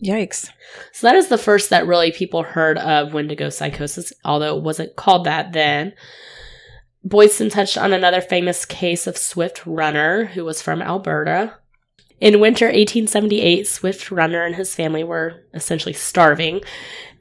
Yikes. 0.02 0.50
So 0.92 1.06
that 1.06 1.16
is 1.16 1.28
the 1.28 1.38
first 1.38 1.70
that 1.70 1.86
really 1.86 2.10
people 2.10 2.42
heard 2.42 2.78
of 2.78 3.14
Wendigo 3.14 3.48
psychosis, 3.48 4.12
although 4.24 4.56
it 4.56 4.62
wasn't 4.62 4.96
called 4.96 5.24
that 5.24 5.52
then. 5.52 5.94
Boyson 7.04 7.50
touched 7.50 7.76
on 7.76 7.92
another 7.92 8.20
famous 8.20 8.64
case 8.64 9.06
of 9.06 9.16
Swift 9.16 9.64
Runner, 9.66 10.26
who 10.26 10.44
was 10.44 10.62
from 10.62 10.80
Alberta. 10.80 11.54
In 12.20 12.40
winter 12.40 12.66
1878, 12.66 13.66
Swift 13.66 14.10
Runner 14.10 14.44
and 14.44 14.54
his 14.54 14.74
family 14.74 15.04
were 15.04 15.44
essentially 15.52 15.92
starving. 15.92 16.62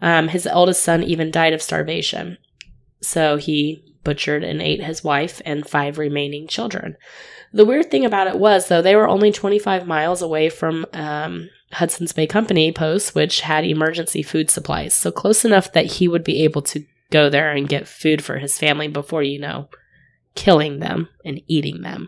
Um, 0.01 0.29
his 0.29 0.47
eldest 0.47 0.83
son 0.83 1.03
even 1.03 1.31
died 1.31 1.53
of 1.53 1.61
starvation. 1.61 2.37
So 3.01 3.35
he 3.35 3.83
butchered 4.03 4.43
and 4.43 4.61
ate 4.61 4.83
his 4.83 5.03
wife 5.03 5.41
and 5.45 5.67
five 5.67 5.97
remaining 5.97 6.47
children. 6.47 6.95
The 7.51 7.65
weird 7.65 7.91
thing 7.91 8.05
about 8.05 8.27
it 8.27 8.39
was, 8.39 8.67
though, 8.67 8.81
they 8.81 8.95
were 8.95 9.07
only 9.07 9.31
25 9.31 9.85
miles 9.85 10.21
away 10.21 10.49
from 10.49 10.85
um, 10.93 11.49
Hudson's 11.73 12.13
Bay 12.13 12.27
Company 12.27 12.71
post, 12.71 13.15
which 13.15 13.41
had 13.41 13.65
emergency 13.65 14.23
food 14.23 14.49
supplies. 14.49 14.93
So 14.93 15.11
close 15.11 15.45
enough 15.45 15.71
that 15.73 15.85
he 15.85 16.07
would 16.07 16.23
be 16.23 16.43
able 16.43 16.61
to 16.63 16.85
go 17.11 17.29
there 17.29 17.51
and 17.51 17.69
get 17.69 17.87
food 17.87 18.23
for 18.23 18.39
his 18.39 18.57
family 18.57 18.87
before, 18.87 19.23
you 19.23 19.39
know, 19.39 19.69
killing 20.35 20.79
them 20.79 21.09
and 21.23 21.41
eating 21.47 21.81
them. 21.81 22.07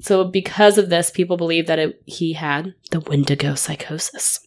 So 0.00 0.24
because 0.24 0.78
of 0.78 0.90
this, 0.90 1.10
people 1.10 1.36
believe 1.36 1.66
that 1.66 1.78
it, 1.78 2.02
he 2.04 2.34
had 2.34 2.74
the 2.90 3.00
Wendigo 3.00 3.54
psychosis. 3.54 4.40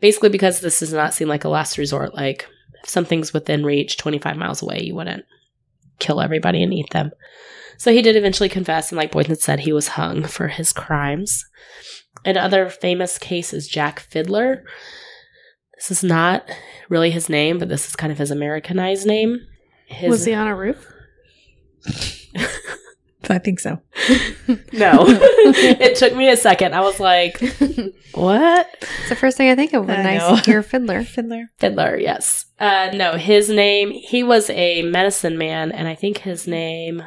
Basically, 0.00 0.28
because 0.28 0.60
this 0.60 0.80
does 0.80 0.92
not 0.92 1.14
seem 1.14 1.28
like 1.28 1.44
a 1.44 1.48
last 1.48 1.78
resort, 1.78 2.14
like 2.14 2.48
if 2.82 2.88
something's 2.88 3.32
within 3.32 3.64
reach 3.64 3.96
25 3.96 4.36
miles 4.36 4.60
away, 4.60 4.82
you 4.82 4.94
wouldn't 4.94 5.24
kill 5.98 6.20
everybody 6.20 6.62
and 6.62 6.74
eat 6.74 6.90
them. 6.90 7.12
So 7.78 7.92
he 7.92 8.02
did 8.02 8.16
eventually 8.16 8.48
confess, 8.48 8.90
and 8.90 8.96
like 8.96 9.12
Boynton 9.12 9.36
said, 9.36 9.60
he 9.60 9.72
was 9.72 9.88
hung 9.88 10.24
for 10.24 10.48
his 10.48 10.72
crimes. 10.72 11.44
Another 12.24 12.68
famous 12.68 13.18
case 13.18 13.52
is 13.52 13.68
Jack 13.68 14.00
Fiddler. 14.00 14.64
This 15.76 15.90
is 15.90 16.04
not 16.04 16.48
really 16.88 17.10
his 17.10 17.28
name, 17.28 17.58
but 17.58 17.68
this 17.68 17.88
is 17.88 17.96
kind 17.96 18.12
of 18.12 18.18
his 18.18 18.30
Americanized 18.30 19.06
name. 19.06 19.40
His, 19.86 20.10
Was 20.10 20.24
he 20.24 20.34
on 20.34 20.46
a 20.46 20.54
roof? 20.54 20.86
I 23.30 23.38
think 23.38 23.60
so. 23.60 23.80
no. 24.72 25.04
it 25.06 25.96
took 25.96 26.14
me 26.14 26.28
a 26.28 26.36
second. 26.36 26.74
I 26.74 26.80
was 26.80 27.00
like, 27.00 27.40
what? 28.12 28.68
It's 28.80 29.08
the 29.08 29.16
first 29.16 29.36
thing 29.36 29.48
I 29.50 29.54
think 29.54 29.72
of 29.72 29.86
when 29.86 30.06
I 30.06 30.14
I, 30.14 30.18
know. 30.18 30.36
hear 30.36 30.62
fiddler. 30.62 31.02
Fiddler. 31.02 31.50
Fiddler, 31.58 31.96
yes. 31.96 32.46
Uh, 32.58 32.90
no, 32.94 33.16
his 33.16 33.48
name, 33.48 33.90
he 33.90 34.22
was 34.22 34.50
a 34.50 34.82
medicine 34.82 35.38
man, 35.38 35.72
and 35.72 35.88
I 35.88 35.94
think 35.94 36.18
his 36.18 36.46
name, 36.46 37.02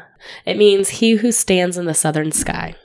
it 0.46 0.58
means 0.58 0.90
he 0.90 1.12
who 1.16 1.32
stands 1.32 1.78
in 1.78 1.86
the 1.86 1.94
southern 1.94 2.32
sky. 2.32 2.76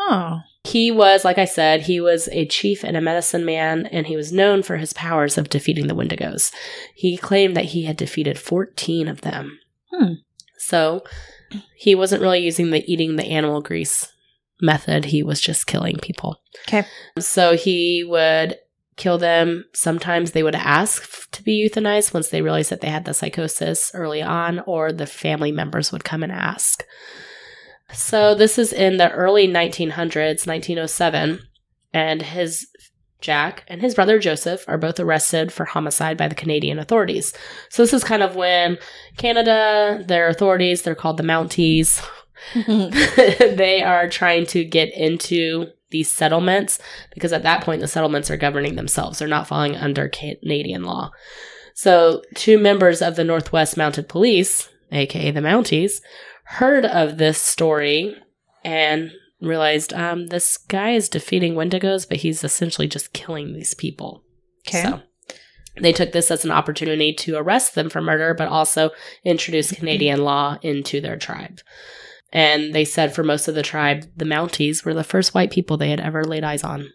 Oh. 0.00 0.40
He 0.68 0.90
was, 0.90 1.24
like 1.24 1.38
I 1.38 1.44
said, 1.46 1.82
he 1.82 2.00
was 2.00 2.28
a 2.28 2.46
chief 2.46 2.84
and 2.84 2.96
a 2.96 3.00
medicine 3.00 3.44
man, 3.44 3.86
and 3.86 4.06
he 4.06 4.16
was 4.16 4.32
known 4.32 4.62
for 4.62 4.76
his 4.76 4.92
powers 4.92 5.38
of 5.38 5.48
defeating 5.48 5.86
the 5.86 5.94
Wendigos. 5.94 6.52
He 6.94 7.16
claimed 7.16 7.56
that 7.56 7.66
he 7.66 7.84
had 7.84 7.96
defeated 7.96 8.38
14 8.38 9.08
of 9.08 9.22
them. 9.22 9.58
Hmm. 9.90 10.14
So 10.58 11.04
he 11.74 11.94
wasn't 11.94 12.20
really 12.20 12.40
using 12.40 12.70
the 12.70 12.84
eating 12.90 13.16
the 13.16 13.26
animal 13.26 13.62
grease 13.62 14.12
method, 14.60 15.06
he 15.06 15.22
was 15.22 15.40
just 15.40 15.66
killing 15.66 15.96
people. 15.96 16.40
Okay. 16.66 16.84
So 17.18 17.56
he 17.56 18.04
would 18.06 18.58
kill 18.96 19.16
them. 19.18 19.64
Sometimes 19.72 20.32
they 20.32 20.42
would 20.42 20.56
ask 20.56 21.30
to 21.30 21.42
be 21.42 21.68
euthanized 21.68 22.12
once 22.12 22.28
they 22.28 22.42
realized 22.42 22.70
that 22.70 22.80
they 22.80 22.90
had 22.90 23.04
the 23.04 23.14
psychosis 23.14 23.90
early 23.94 24.20
on, 24.20 24.60
or 24.66 24.92
the 24.92 25.06
family 25.06 25.52
members 25.52 25.92
would 25.92 26.04
come 26.04 26.22
and 26.22 26.32
ask. 26.32 26.84
So 27.92 28.34
this 28.34 28.58
is 28.58 28.72
in 28.72 28.98
the 28.98 29.10
early 29.12 29.48
1900s, 29.48 30.46
1907, 30.46 31.40
and 31.92 32.22
his 32.22 32.66
Jack 33.20 33.64
and 33.66 33.80
his 33.80 33.96
brother 33.96 34.20
Joseph 34.20 34.64
are 34.68 34.78
both 34.78 35.00
arrested 35.00 35.52
for 35.52 35.64
homicide 35.64 36.16
by 36.16 36.28
the 36.28 36.36
Canadian 36.36 36.78
authorities. 36.78 37.32
So 37.68 37.82
this 37.82 37.92
is 37.92 38.04
kind 38.04 38.22
of 38.22 38.36
when 38.36 38.78
Canada, 39.16 40.04
their 40.06 40.28
authorities, 40.28 40.82
they're 40.82 40.94
called 40.94 41.16
the 41.16 41.24
Mounties, 41.24 42.06
they 42.54 43.82
are 43.82 44.08
trying 44.08 44.46
to 44.46 44.64
get 44.64 44.92
into 44.94 45.66
these 45.90 46.10
settlements 46.10 46.78
because 47.14 47.32
at 47.32 47.42
that 47.42 47.62
point 47.62 47.80
the 47.80 47.88
settlements 47.88 48.30
are 48.30 48.36
governing 48.36 48.76
themselves. 48.76 49.18
They're 49.18 49.28
not 49.28 49.48
falling 49.48 49.74
under 49.74 50.08
Canadian 50.08 50.84
law. 50.84 51.10
So 51.74 52.22
two 52.34 52.58
members 52.58 53.02
of 53.02 53.16
the 53.16 53.24
Northwest 53.24 53.76
Mounted 53.76 54.08
Police, 54.08 54.68
aka 54.92 55.30
the 55.30 55.40
Mounties, 55.40 56.00
heard 56.48 56.86
of 56.86 57.18
this 57.18 57.40
story 57.40 58.16
and 58.64 59.12
realized 59.40 59.92
um, 59.92 60.28
this 60.28 60.56
guy 60.56 60.92
is 60.92 61.08
defeating 61.08 61.54
Wendigos, 61.54 62.08
but 62.08 62.18
he's 62.18 62.42
essentially 62.42 62.88
just 62.88 63.12
killing 63.12 63.52
these 63.52 63.74
people. 63.74 64.24
Okay. 64.66 64.82
So 64.82 65.02
they 65.80 65.92
took 65.92 66.12
this 66.12 66.30
as 66.30 66.46
an 66.46 66.50
opportunity 66.50 67.12
to 67.12 67.36
arrest 67.36 67.74
them 67.74 67.90
for 67.90 68.00
murder, 68.00 68.32
but 68.32 68.48
also 68.48 68.90
introduce 69.24 69.72
Canadian 69.72 70.24
law 70.24 70.58
into 70.62 71.02
their 71.02 71.16
tribe. 71.16 71.60
And 72.32 72.74
they 72.74 72.84
said 72.84 73.14
for 73.14 73.22
most 73.22 73.46
of 73.46 73.54
the 73.54 73.62
tribe, 73.62 74.06
the 74.16 74.24
Mounties 74.24 74.84
were 74.84 74.94
the 74.94 75.04
first 75.04 75.34
white 75.34 75.50
people 75.50 75.76
they 75.76 75.90
had 75.90 76.00
ever 76.00 76.24
laid 76.24 76.44
eyes 76.44 76.64
on. 76.64 76.90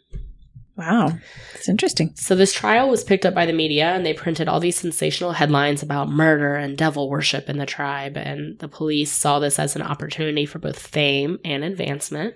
Wow. 0.75 1.12
It's 1.53 1.70
interesting. 1.70 2.13
So 2.15 2.36
this 2.36 2.51
trial 2.51 2.89
was 2.89 3.03
picked 3.03 3.27
up 3.27 3.36
by 3.36 3.46
the 3.46 3.53
media 3.53 3.86
and 3.92 4.03
they 4.03 4.13
printed 4.13 4.48
all 4.48 4.60
these 4.60 4.75
sensational 4.75 5.34
headlines 5.34 5.84
about 5.84 6.10
murder 6.10 6.56
and 6.56 6.75
devil 6.75 7.10
worship 7.10 7.48
in 7.48 7.60
the 7.60 7.65
tribe. 7.68 8.18
And 8.18 8.58
the 8.58 8.68
police 8.68 9.12
saw 9.12 9.38
this 9.38 9.60
as 9.60 9.75
an 9.75 9.84
opportunity 9.84 10.48
for 10.48 10.58
both 10.58 10.80
fame 10.80 11.38
and 11.46 11.63
advancement. 11.63 12.34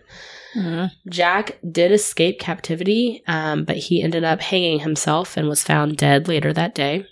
Mhm. 0.56 0.92
Jack 1.10 1.58
did 1.70 1.92
escape 1.92 2.40
captivity, 2.40 3.24
um, 3.28 3.64
but 3.64 3.78
he 3.78 4.04
ended 4.04 4.24
up 4.24 4.42
hanging 4.42 4.82
himself 4.82 5.36
and 5.36 5.48
was 5.48 5.64
found 5.64 5.98
dead 5.98 6.28
later 6.28 6.54
that 6.54 6.76
day. 6.76 7.06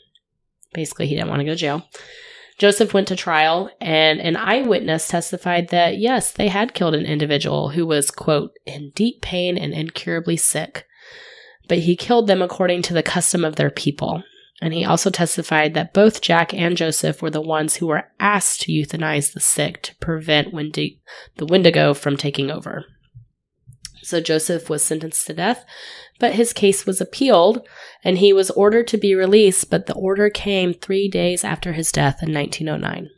Basically, 0.73 1.07
he 1.07 1.15
didn't 1.15 1.29
want 1.29 1.39
to 1.39 1.45
go 1.45 1.51
to 1.51 1.57
jail. 1.57 1.87
Joseph 2.57 2.93
went 2.93 3.07
to 3.09 3.15
trial, 3.15 3.69
and 3.81 4.19
an 4.21 4.37
eyewitness 4.37 5.07
testified 5.07 5.69
that 5.69 5.97
yes, 5.97 6.31
they 6.31 6.47
had 6.47 6.73
killed 6.73 6.95
an 6.95 7.05
individual 7.05 7.69
who 7.69 7.85
was, 7.85 8.11
quote, 8.11 8.51
in 8.65 8.91
deep 8.95 9.21
pain 9.21 9.57
and 9.57 9.73
incurably 9.73 10.37
sick. 10.37 10.85
But 11.67 11.79
he 11.79 11.95
killed 11.95 12.27
them 12.27 12.41
according 12.41 12.83
to 12.83 12.93
the 12.93 13.03
custom 13.03 13.43
of 13.43 13.55
their 13.55 13.71
people. 13.71 14.23
And 14.61 14.73
he 14.73 14.85
also 14.85 15.09
testified 15.09 15.73
that 15.73 15.93
both 15.93 16.21
Jack 16.21 16.53
and 16.53 16.77
Joseph 16.77 17.21
were 17.21 17.29
the 17.29 17.41
ones 17.41 17.75
who 17.75 17.87
were 17.87 18.09
asked 18.19 18.61
to 18.61 18.71
euthanize 18.71 19.33
the 19.33 19.41
sick 19.41 19.81
to 19.83 19.95
prevent 19.95 20.53
Wendy- 20.53 21.01
the 21.37 21.45
Wendigo 21.45 21.93
from 21.93 22.15
taking 22.15 22.49
over. 22.49 22.85
So 24.01 24.21
Joseph 24.21 24.69
was 24.69 24.83
sentenced 24.83 25.25
to 25.27 25.33
death, 25.33 25.65
but 26.19 26.35
his 26.35 26.53
case 26.53 26.85
was 26.85 27.01
appealed 27.01 27.67
and 28.03 28.19
he 28.19 28.33
was 28.33 28.51
ordered 28.51 28.87
to 28.89 28.97
be 28.97 29.15
released, 29.15 29.71
but 29.71 29.87
the 29.87 29.95
order 29.95 30.29
came 30.29 30.73
three 30.73 31.09
days 31.09 31.43
after 31.43 31.73
his 31.73 31.91
death 31.91 32.21
in 32.21 32.31
1909. 32.31 33.09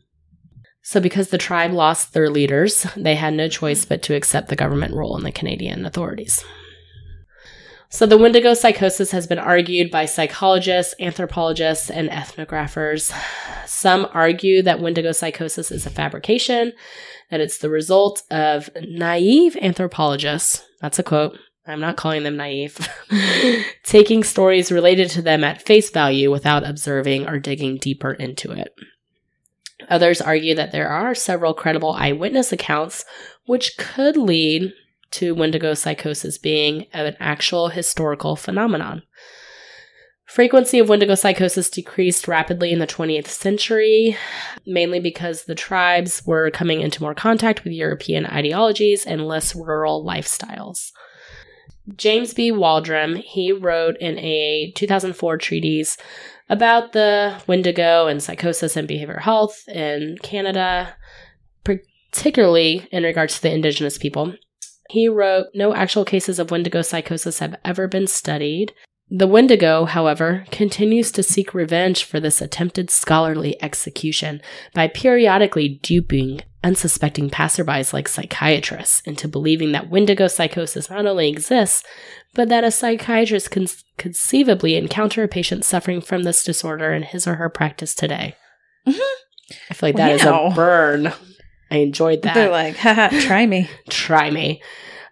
So, 0.81 1.01
because 1.01 1.29
the 1.29 1.37
tribe 1.37 1.73
lost 1.73 2.13
their 2.13 2.29
leaders, 2.29 2.87
they 2.95 3.15
had 3.15 3.33
no 3.33 3.49
choice 3.49 3.83
but 3.83 4.01
to 4.03 4.15
accept 4.15 4.47
the 4.47 4.55
government 4.55 4.93
rule 4.93 5.17
and 5.17 5.25
the 5.25 5.33
Canadian 5.33 5.85
authorities. 5.85 6.45
So, 7.89 8.05
the 8.05 8.17
Wendigo 8.17 8.53
psychosis 8.53 9.11
has 9.11 9.27
been 9.27 9.39
argued 9.39 9.91
by 9.91 10.05
psychologists, 10.05 10.93
anthropologists, 10.99 11.89
and 11.89 12.09
ethnographers. 12.09 13.13
Some 13.65 14.07
argue 14.13 14.61
that 14.63 14.81
Wendigo 14.81 15.13
psychosis 15.13 15.71
is 15.71 15.85
a 15.85 15.89
fabrication, 15.89 16.73
that 17.31 17.39
it's 17.39 17.59
the 17.59 17.69
result 17.69 18.23
of 18.29 18.69
naive 18.81 19.55
anthropologists. 19.61 20.65
That's 20.81 20.99
a 20.99 21.03
quote. 21.03 21.37
I'm 21.65 21.79
not 21.79 21.97
calling 21.97 22.23
them 22.23 22.37
naive. 22.37 22.77
taking 23.83 24.23
stories 24.23 24.71
related 24.71 25.09
to 25.11 25.21
them 25.21 25.43
at 25.43 25.61
face 25.61 25.89
value 25.89 26.29
without 26.29 26.67
observing 26.67 27.27
or 27.27 27.39
digging 27.39 27.77
deeper 27.77 28.11
into 28.11 28.51
it. 28.51 28.73
Others 29.89 30.21
argue 30.21 30.55
that 30.55 30.71
there 30.71 30.89
are 30.89 31.15
several 31.15 31.53
credible 31.53 31.91
eyewitness 31.91 32.51
accounts 32.51 33.05
which 33.45 33.77
could 33.77 34.17
lead 34.17 34.73
to 35.11 35.33
Wendigo 35.33 35.73
psychosis 35.73 36.37
being 36.37 36.87
an 36.93 37.15
actual 37.19 37.69
historical 37.69 38.35
phenomenon. 38.35 39.03
Frequency 40.25 40.79
of 40.79 40.89
Wendigo 40.89 41.15
psychosis 41.15 41.69
decreased 41.69 42.27
rapidly 42.27 42.73
in 42.73 42.79
the 42.79 42.87
20th 42.87 43.27
century, 43.27 44.17
mainly 44.65 44.99
because 44.99 45.45
the 45.45 45.55
tribes 45.55 46.21
were 46.25 46.51
coming 46.51 46.81
into 46.81 47.01
more 47.01 47.15
contact 47.15 47.63
with 47.63 47.71
European 47.71 48.25
ideologies 48.25 49.05
and 49.05 49.25
less 49.25 49.55
rural 49.55 50.05
lifestyles. 50.05 50.91
James 51.95 52.33
B. 52.33 52.51
Waldram, 52.51 53.17
he 53.23 53.53
wrote 53.53 53.95
in 54.01 54.19
a 54.19 54.73
2004 54.75 55.37
treatise 55.37 55.97
about 56.49 56.91
the 56.91 57.41
Wendigo 57.47 58.07
and 58.07 58.21
psychosis 58.21 58.75
and 58.75 58.87
behavioral 58.87 59.21
health 59.21 59.63
in 59.69 60.17
Canada, 60.21 60.93
particularly 61.63 62.87
in 62.91 63.03
regards 63.03 63.35
to 63.35 63.41
the 63.43 63.53
indigenous 63.53 63.97
people. 63.97 64.33
He 64.89 65.07
wrote, 65.07 65.47
No 65.53 65.73
actual 65.73 66.05
cases 66.05 66.39
of 66.39 66.51
Wendigo 66.51 66.81
psychosis 66.81 67.39
have 67.39 67.55
ever 67.65 67.87
been 67.87 68.07
studied. 68.07 68.73
The 69.09 69.27
Wendigo, 69.27 69.85
however, 69.85 70.45
continues 70.51 71.11
to 71.13 71.23
seek 71.23 71.53
revenge 71.53 72.03
for 72.03 72.19
this 72.19 72.41
attempted 72.41 72.89
scholarly 72.89 73.61
execution 73.63 74.41
by 74.73 74.87
periodically 74.89 75.79
duping 75.81 76.41
unsuspecting 76.63 77.29
passerbys 77.29 77.93
like 77.93 78.09
psychiatrists 78.09 78.99
into 79.01 79.27
believing 79.27 79.71
that 79.71 79.89
Wendigo 79.89 80.27
psychosis 80.27 80.89
not 80.89 81.05
only 81.05 81.29
exists, 81.29 81.83
but 82.33 82.49
that 82.49 82.65
a 82.65 82.71
psychiatrist 82.71 83.51
can 83.51 83.67
conceivably 83.97 84.75
encounter 84.75 85.23
a 85.23 85.27
patient 85.29 85.63
suffering 85.63 86.01
from 86.01 86.23
this 86.23 86.43
disorder 86.43 86.91
in 86.91 87.03
his 87.03 87.25
or 87.25 87.35
her 87.35 87.49
practice 87.49 87.95
today. 87.95 88.35
Mhm. 88.85 88.99
I 89.69 89.73
feel 89.73 89.89
like 89.89 89.95
that 89.95 90.11
is 90.11 90.23
a 90.23 90.51
burn. 90.53 91.13
I 91.69 91.77
enjoyed 91.77 92.21
that 92.21 92.33
They're 92.33 92.49
like, 92.49 92.77
haha, 92.77 93.09
try 93.21 93.45
me. 93.45 93.69
try 93.89 94.31
me. 94.31 94.61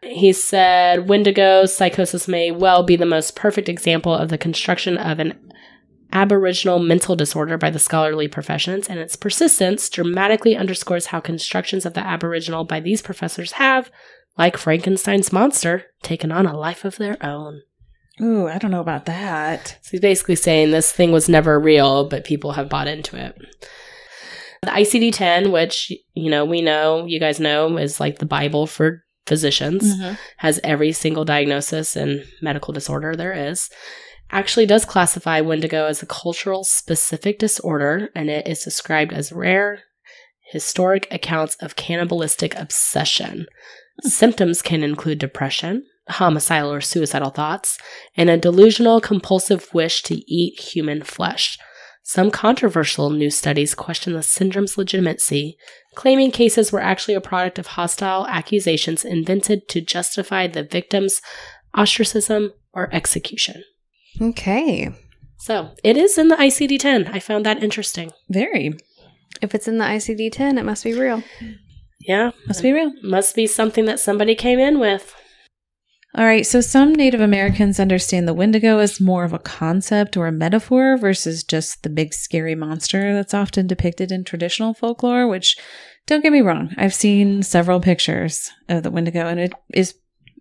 He 0.01 0.33
said 0.33 1.09
Wendigo 1.09 1.65
psychosis 1.65 2.27
may 2.27 2.51
well 2.51 2.83
be 2.83 2.95
the 2.95 3.05
most 3.05 3.35
perfect 3.35 3.67
example 3.67 4.13
of 4.13 4.29
the 4.29 4.37
construction 4.37 4.97
of 4.97 5.19
an 5.19 5.33
aboriginal 6.13 6.79
mental 6.79 7.15
disorder 7.15 7.57
by 7.57 7.69
the 7.69 7.79
scholarly 7.79 8.27
professions, 8.27 8.87
and 8.87 8.99
its 8.99 9.15
persistence 9.15 9.89
dramatically 9.89 10.55
underscores 10.55 11.07
how 11.07 11.19
constructions 11.19 11.85
of 11.85 11.93
the 11.93 12.05
aboriginal 12.05 12.63
by 12.63 12.79
these 12.79 13.01
professors 13.01 13.53
have, 13.53 13.91
like 14.37 14.57
Frankenstein's 14.57 15.33
monster, 15.33 15.85
taken 16.03 16.31
on 16.31 16.45
a 16.45 16.57
life 16.57 16.85
of 16.85 16.97
their 16.97 17.23
own. 17.25 17.61
Ooh, 18.21 18.47
I 18.47 18.57
don't 18.59 18.71
know 18.71 18.79
about 18.79 19.05
that. 19.05 19.77
So 19.81 19.91
he's 19.91 19.99
basically 19.99 20.35
saying 20.35 20.71
this 20.71 20.91
thing 20.91 21.11
was 21.11 21.27
never 21.27 21.59
real, 21.59 22.07
but 22.07 22.23
people 22.23 22.53
have 22.53 22.69
bought 22.69 22.87
into 22.87 23.17
it. 23.17 23.35
The 24.65 24.71
ICD 24.71 25.13
10, 25.13 25.51
which, 25.51 25.91
you 26.13 26.29
know, 26.29 26.43
we 26.43 26.61
know, 26.61 27.05
you 27.05 27.19
guys 27.19 27.39
know, 27.39 27.77
is 27.77 27.99
like 27.99 28.19
the 28.19 28.25
Bible 28.25 28.67
for 28.67 29.03
physicians, 29.27 29.95
Mhm. 29.95 30.17
has 30.37 30.59
every 30.63 30.91
single 30.91 31.25
diagnosis 31.25 31.95
and 31.95 32.25
medical 32.41 32.73
disorder 32.73 33.15
there 33.15 33.33
is. 33.33 33.69
Actually, 34.31 34.65
does 34.65 34.85
classify 34.85 35.39
Wendigo 35.41 35.85
as 35.85 36.01
a 36.01 36.07
cultural 36.07 36.63
specific 36.63 37.37
disorder, 37.39 38.09
and 38.15 38.29
it 38.29 38.47
is 38.47 38.63
described 38.63 39.13
as 39.13 39.31
rare 39.31 39.83
historic 40.51 41.07
accounts 41.11 41.55
of 41.61 41.75
cannibalistic 41.75 42.55
obsession. 42.55 43.45
Symptoms 44.03 44.61
can 44.61 44.83
include 44.83 45.19
depression, 45.19 45.83
homicidal 46.09 46.71
or 46.71 46.81
suicidal 46.81 47.29
thoughts, 47.29 47.77
and 48.17 48.29
a 48.29 48.37
delusional 48.37 48.99
compulsive 49.01 49.67
wish 49.73 50.03
to 50.03 50.15
eat 50.31 50.59
human 50.59 51.03
flesh. 51.03 51.57
Some 52.07 52.29
controversial 52.29 53.09
new 53.09 53.31
studies 53.31 53.73
question 53.73 54.13
the 54.13 54.21
syndrome's 54.21 54.77
legitimacy, 54.77 55.57
claiming 55.95 56.29
cases 56.29 56.71
were 56.71 56.79
actually 56.79 57.15
a 57.15 57.19
product 57.21 57.57
of 57.57 57.65
hostile 57.65 58.27
accusations 58.27 59.03
invented 59.03 59.67
to 59.69 59.81
justify 59.81 60.45
the 60.45 60.61
victim's 60.61 61.19
ostracism 61.73 62.53
or 62.73 62.93
execution. 62.93 63.63
Okay. 64.21 64.91
So 65.39 65.71
it 65.83 65.97
is 65.97 66.19
in 66.19 66.27
the 66.27 66.35
ICD 66.35 66.77
10. 66.79 67.07
I 67.07 67.17
found 67.19 67.43
that 67.47 67.63
interesting. 67.63 68.11
Very. 68.29 68.77
If 69.41 69.55
it's 69.55 69.67
in 69.67 69.79
the 69.79 69.85
ICD 69.85 70.31
10, 70.31 70.59
it 70.59 70.63
must 70.63 70.83
be 70.83 70.93
real. 70.93 71.23
Yeah, 72.01 72.31
Must 72.47 72.61
be 72.61 72.71
real. 72.71 72.91
must 73.01 73.35
be 73.35 73.47
something 73.47 73.85
that 73.85 73.99
somebody 73.99 74.35
came 74.35 74.59
in 74.59 74.79
with. 74.79 75.15
All 76.17 76.23
right, 76.23 76.45
so 76.45 76.61
some 76.61 76.93
Native 76.93 77.19
Americans 77.19 77.77
understand 77.77 78.25
the 78.25 78.33
Wendigo 78.33 78.79
as 78.79 79.01
more 79.01 79.25
of 79.25 79.33
a 79.33 79.39
concept 79.39 80.15
or 80.15 80.27
a 80.27 80.31
metaphor 80.31 80.95
versus 80.95 81.43
just 81.43 81.83
the 81.83 81.89
big 81.89 82.13
scary 82.13 82.55
monster 82.55 83.13
that's 83.13 83.33
often 83.33 83.67
depicted 83.67 84.13
in 84.13 84.23
traditional 84.23 84.73
folklore, 84.73 85.27
which 85.27 85.57
don't 86.05 86.23
get 86.23 86.31
me 86.31 86.39
wrong, 86.39 86.73
I've 86.77 86.93
seen 86.93 87.43
several 87.43 87.81
pictures 87.81 88.49
of 88.69 88.83
the 88.83 88.91
Wendigo 88.91 89.27
and 89.27 89.41
it 89.41 89.53
is 89.73 89.95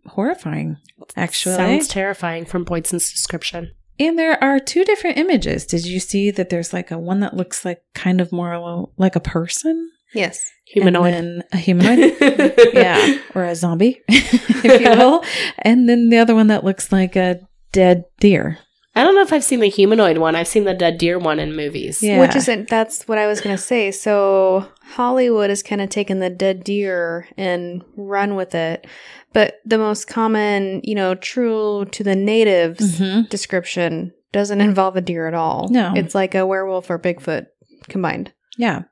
horrifying, 0.06 0.76
actually. 1.16 1.56
Sounds 1.56 1.88
terrifying 1.88 2.44
from 2.44 2.64
Boydson's 2.64 3.10
description. 3.10 3.72
and 3.98 4.16
there 4.16 4.42
are 4.42 4.60
two 4.60 4.84
different 4.84 5.18
images. 5.18 5.66
Did 5.66 5.86
you 5.86 5.98
see 5.98 6.30
that 6.30 6.50
there's 6.50 6.72
like 6.72 6.92
a 6.92 6.98
one 6.98 7.18
that 7.20 7.36
looks 7.36 7.64
like 7.64 7.82
kind 7.94 8.20
of 8.20 8.30
more 8.30 8.88
like 8.96 9.16
a 9.16 9.20
person? 9.20 9.90
Yes. 10.14 10.50
Humanoid. 10.66 11.14
And 11.14 11.40
then 11.40 11.44
a 11.52 11.56
humanoid? 11.56 12.16
yeah, 12.74 13.18
or 13.34 13.44
a 13.44 13.54
zombie, 13.54 14.02
if 14.08 14.80
you 14.80 14.90
will. 14.90 15.22
And 15.58 15.88
then 15.88 16.08
the 16.08 16.18
other 16.18 16.34
one 16.34 16.46
that 16.48 16.64
looks 16.64 16.90
like 16.92 17.16
a 17.16 17.40
dead 17.72 18.04
deer. 18.20 18.58
I 18.96 19.02
don't 19.02 19.16
know 19.16 19.22
if 19.22 19.32
I've 19.32 19.42
seen 19.44 19.58
the 19.60 19.68
humanoid 19.68 20.18
one. 20.18 20.36
I've 20.36 20.46
seen 20.46 20.64
the 20.64 20.72
dead 20.74 20.98
deer 20.98 21.18
one 21.18 21.40
in 21.40 21.56
movies. 21.56 22.00
Yeah. 22.00 22.20
Which 22.20 22.36
isn't, 22.36 22.68
that's 22.68 23.08
what 23.08 23.18
I 23.18 23.26
was 23.26 23.40
going 23.40 23.56
to 23.56 23.60
say. 23.62 23.90
So 23.90 24.68
Hollywood 24.82 25.50
has 25.50 25.64
kind 25.64 25.80
of 25.80 25.90
taken 25.90 26.20
the 26.20 26.30
dead 26.30 26.62
deer 26.62 27.26
and 27.36 27.82
run 27.96 28.36
with 28.36 28.54
it. 28.54 28.86
But 29.32 29.56
the 29.64 29.78
most 29.78 30.06
common, 30.06 30.80
you 30.84 30.94
know, 30.94 31.16
true 31.16 31.86
to 31.86 32.04
the 32.04 32.14
natives 32.14 33.00
Mhm. 33.00 33.28
description 33.28 34.12
doesn't 34.32 34.60
involve 34.60 34.94
a 34.94 35.00
deer 35.00 35.26
at 35.26 35.34
all. 35.34 35.68
No. 35.70 35.92
It's 35.96 36.14
like 36.14 36.36
a 36.36 36.46
werewolf 36.46 36.88
or 36.88 36.98
Bigfoot 37.00 37.46
combined. 37.88 38.32
Yeah. 38.56 38.82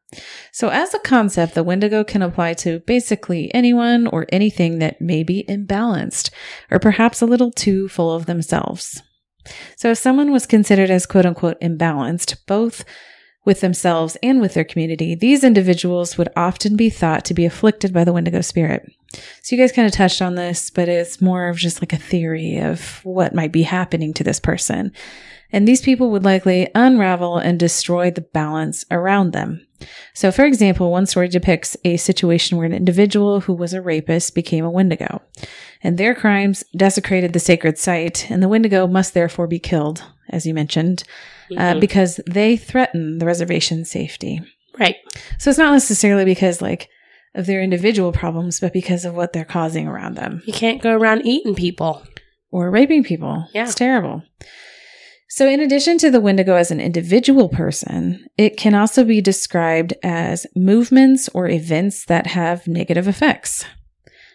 So, 0.53 0.69
as 0.69 0.95
a 0.95 0.99
concept, 0.99 1.55
the 1.55 1.65
Wendigo 1.65 2.05
can 2.05 2.23
apply 2.23 2.55
to 2.55 2.81
basically 2.81 3.53
anyone 3.55 4.07
or 4.07 4.27
anything 4.31 4.79
that 4.79 5.01
may 5.01 5.23
be 5.23 5.45
imbalanced 5.49 6.31
or 6.71 6.79
perhaps 6.79 7.21
a 7.21 7.27
little 7.27 7.51
too 7.51 7.89
full 7.89 8.13
of 8.13 8.27
themselves. 8.27 9.03
So, 9.77 9.91
if 9.91 9.99
someone 9.99 10.31
was 10.31 10.47
considered 10.47 10.91
as 10.91 11.07
quote 11.07 11.27
unquote 11.27 11.61
imbalanced, 11.61 12.37
both 12.47 12.85
with 13.45 13.61
themselves 13.61 14.17
and 14.23 14.41
with 14.41 14.55
their 14.55 14.65
community, 14.65 15.15
these 15.15 15.43
individuals 15.43 16.17
would 16.17 16.29
often 16.37 16.77
be 16.77 16.91
thought 16.91 17.25
to 17.25 17.35
be 17.35 17.45
afflicted 17.45 17.93
by 17.93 18.05
the 18.05 18.13
Wendigo 18.13 18.41
spirit. 18.41 18.89
So, 19.43 19.57
you 19.57 19.63
guys 19.63 19.73
kind 19.73 19.87
of 19.87 19.93
touched 19.93 20.23
on 20.23 20.35
this, 20.35 20.71
but 20.71 20.89
it's 20.89 21.21
more 21.21 21.49
of 21.49 21.57
just 21.57 21.81
like 21.83 21.93
a 21.93 21.99
theory 21.99 22.59
of 22.59 23.01
what 23.05 23.35
might 23.35 23.53
be 23.53 23.63
happening 23.63 24.15
to 24.15 24.25
this 24.25 24.41
person. 24.41 24.93
And 25.53 25.69
these 25.69 25.83
people 25.83 26.11
would 26.11 26.25
likely 26.25 26.69
unravel 26.75 27.37
and 27.39 27.59
destroy 27.61 28.11
the 28.11 28.23
balance 28.23 28.85
around 28.91 29.33
them. 29.33 29.67
So, 30.15 30.31
for 30.31 30.45
example, 30.45 30.91
one 30.91 31.07
story 31.07 31.29
depicts 31.29 31.77
a 31.85 31.97
situation 31.97 32.57
where 32.57 32.67
an 32.67 32.73
individual 32.73 33.41
who 33.41 33.53
was 33.53 33.73
a 33.75 33.83
rapist 33.83 34.35
became 34.35 34.65
a 34.65 34.71
Wendigo, 34.71 35.21
and 35.83 35.99
their 35.99 36.15
crimes 36.15 36.63
desecrated 36.77 37.33
the 37.33 37.41
sacred 37.41 37.79
site, 37.79 38.31
and 38.31 38.43
the 38.43 38.49
Wendigo 38.49 38.87
must 38.87 39.13
therefore 39.13 39.49
be 39.49 39.59
killed, 39.59 40.05
as 40.31 40.47
you 40.47 40.55
mentioned, 40.55 41.03
uh, 41.57 41.75
Mhm. 41.75 41.81
because 41.81 42.21
they 42.31 42.57
threaten 42.57 43.19
the 43.19 43.27
reservation's 43.27 43.91
safety. 43.91 44.41
right. 44.79 44.97
So, 45.39 45.51
it's 45.51 45.59
not 45.59 45.73
necessarily 45.73 46.25
because, 46.25 46.63
like, 46.63 46.89
of 47.35 47.45
their 47.47 47.61
individual 47.63 48.11
problems, 48.13 48.59
but 48.61 48.73
because 48.73 49.05
of 49.05 49.15
what 49.15 49.33
they're 49.33 49.45
causing 49.45 49.87
around 49.89 50.15
them 50.17 50.43
You 50.47 50.53
can't 50.55 50.81
go 50.81 50.97
around 50.97 51.27
eating 51.27 51.55
people. 51.55 52.03
or 52.51 52.71
raping 52.71 53.03
people. 53.05 53.47
Yeah. 53.53 53.65
It's 53.65 53.75
terrible. 53.75 54.23
So, 55.35 55.49
in 55.49 55.61
addition 55.61 55.97
to 55.97 56.11
the 56.11 56.21
Wendigo 56.21 56.57
as 56.57 56.71
an 56.71 56.79
individual 56.79 57.49
person, 57.49 58.27
it 58.37 58.59
can 58.59 58.75
also 58.75 59.03
be 59.03 59.23
described 59.23 59.95
as 60.03 60.47
movements 60.55 61.27
or 61.33 61.49
events 61.49 62.05
that 62.05 62.27
have 62.27 62.69
negative 62.69 63.09
effects. 63.09 63.65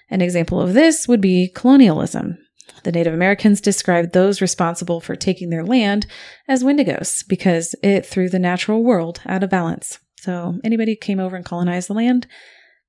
An 0.09 0.21
example 0.21 0.59
of 0.59 0.73
this 0.73 1.07
would 1.07 1.21
be 1.21 1.51
colonialism. 1.53 2.39
The 2.81 2.91
Native 2.91 3.13
Americans 3.13 3.61
described 3.61 4.13
those 4.13 4.41
responsible 4.41 4.99
for 4.99 5.15
taking 5.15 5.51
their 5.51 5.63
land 5.63 6.07
as 6.47 6.63
Wendigos 6.63 7.23
because 7.27 7.75
it 7.83 8.03
threw 8.03 8.27
the 8.27 8.39
natural 8.39 8.83
world 8.83 9.21
out 9.27 9.43
of 9.43 9.51
balance. 9.51 9.99
So, 10.21 10.57
anybody 10.63 10.93
who 10.93 11.05
came 11.05 11.19
over 11.19 11.35
and 11.35 11.45
colonized 11.45 11.89
the 11.89 11.93
land, 11.93 12.25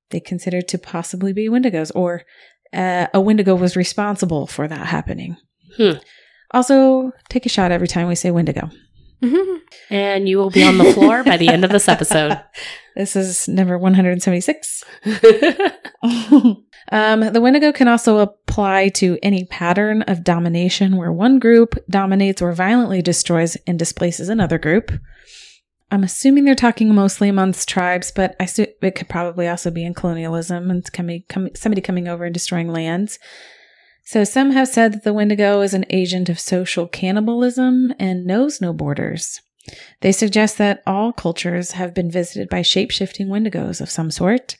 they 0.09 0.19
considered 0.19 0.67
to 0.69 0.79
possibly 0.79 1.31
be 1.31 1.47
Wendigos, 1.47 1.91
or 1.93 2.23
uh, 2.73 3.05
a 3.13 3.21
Wendigo 3.21 3.53
was 3.53 3.75
responsible 3.75 4.47
for 4.47 4.67
that 4.67 4.87
happening. 4.87 5.37
Hmm. 5.77 5.99
Also, 6.51 7.11
take 7.29 7.45
a 7.45 7.49
shot 7.49 7.71
every 7.71 7.87
time 7.87 8.07
we 8.07 8.15
say 8.15 8.31
Wendigo. 8.31 8.69
And 9.91 10.29
you 10.29 10.37
will 10.37 10.49
be 10.49 10.63
on 10.63 10.77
the 10.77 10.93
floor 10.93 11.23
by 11.23 11.37
the 11.37 11.47
end 11.47 11.65
of 11.65 11.71
this 11.71 11.87
episode. 11.87 12.39
This 12.95 13.15
is 13.15 13.47
number 13.47 13.77
176. 13.77 14.83
um, 15.05 15.13
the 17.31 17.39
Wendigo 17.41 17.71
can 17.71 17.87
also 17.87 18.17
apply 18.17 18.89
to 18.89 19.17
any 19.23 19.45
pattern 19.45 20.01
of 20.01 20.25
domination 20.25 20.97
where 20.97 21.13
one 21.13 21.39
group 21.39 21.75
dominates 21.89 22.41
or 22.41 22.51
violently 22.51 23.01
destroys 23.01 23.55
and 23.65 23.79
displaces 23.79 24.27
another 24.27 24.57
group. 24.57 24.91
I'm 25.91 26.03
assuming 26.03 26.43
they're 26.43 26.55
talking 26.55 26.93
mostly 26.93 27.29
amongst 27.29 27.69
tribes, 27.69 28.11
but 28.11 28.35
I 28.37 28.45
su- 28.45 28.67
it 28.81 28.95
could 28.95 29.07
probably 29.07 29.47
also 29.47 29.71
be 29.71 29.85
in 29.85 29.93
colonialism 29.93 30.69
and 30.69 30.91
coming, 30.91 31.23
com- 31.29 31.55
somebody 31.55 31.81
coming 31.81 32.09
over 32.09 32.25
and 32.25 32.33
destroying 32.33 32.67
lands. 32.67 33.17
So 34.09 34.23
some 34.23 34.49
have 34.53 34.67
said 34.67 34.93
that 34.93 35.03
the 35.03 35.13
Wendigo 35.13 35.61
is 35.61 35.75
an 35.75 35.85
agent 35.91 36.29
of 36.29 36.39
social 36.39 36.87
cannibalism 36.87 37.93
and 37.99 38.25
knows 38.25 38.59
no 38.59 38.73
borders. 38.73 39.39
They 40.01 40.11
suggest 40.11 40.57
that 40.57 40.81
all 40.87 41.13
cultures 41.13 41.73
have 41.73 41.93
been 41.93 42.09
visited 42.09 42.49
by 42.49 42.63
shape 42.63 42.89
shifting 42.89 43.27
Wendigos 43.27 43.81
of 43.81 43.91
some 43.91 44.09
sort. 44.09 44.57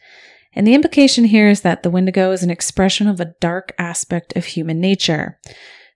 And 0.54 0.68
the 0.68 0.76
implication 0.76 1.24
here 1.24 1.50
is 1.50 1.62
that 1.62 1.82
the 1.82 1.90
Wendigo 1.90 2.32
is 2.32 2.44
an 2.44 2.52
expression 2.52 3.08
of 3.08 3.20
a 3.20 3.34
dark 3.42 3.74
aspect 3.80 4.36
of 4.36 4.46
human 4.46 4.80
nature 4.80 5.40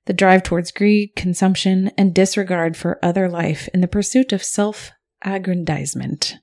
the 0.08 0.14
drive 0.14 0.42
towards 0.42 0.72
greed, 0.72 1.12
consumption, 1.16 1.92
and 1.96 2.16
disregard 2.16 2.76
for 2.76 2.98
other 3.06 3.30
life 3.30 3.70
in 3.72 3.82
the 3.82 3.88
pursuit 3.88 4.34
of 4.34 4.44
self 4.44 4.92
aggrandizement. 5.22 6.38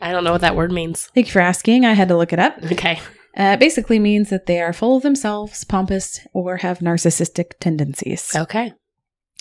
I 0.00 0.10
don't 0.10 0.24
know 0.24 0.32
what 0.32 0.40
that 0.40 0.56
word 0.56 0.72
means. 0.72 1.06
Thank 1.14 1.28
you 1.28 1.32
for 1.32 1.40
asking. 1.40 1.84
I 1.84 1.92
had 1.92 2.08
to 2.08 2.16
look 2.16 2.32
it 2.32 2.40
up. 2.40 2.58
Okay. 2.64 2.98
Uh, 3.36 3.52
it 3.54 3.60
basically 3.60 3.98
means 3.98 4.30
that 4.30 4.46
they 4.46 4.60
are 4.60 4.72
full 4.72 4.96
of 4.96 5.02
themselves, 5.02 5.64
pompous, 5.64 6.20
or 6.32 6.58
have 6.58 6.78
narcissistic 6.78 7.52
tendencies. 7.60 8.34
Okay. 8.34 8.72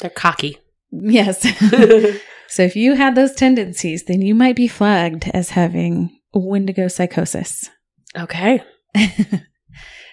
They're 0.02 0.10
cocky. 0.10 0.60
Yes. 0.91 1.41
so 2.47 2.63
if 2.63 2.76
you 2.76 2.95
had 2.95 3.15
those 3.15 3.34
tendencies, 3.34 4.06
then 4.06 4.21
you 4.21 4.36
might 4.36 4.56
be 4.56 4.67
flagged 4.67 5.30
as 5.34 5.52
having 5.52 6.17
Wendigo 6.34 6.88
psychosis. 6.88 7.69
okay. 8.15 8.63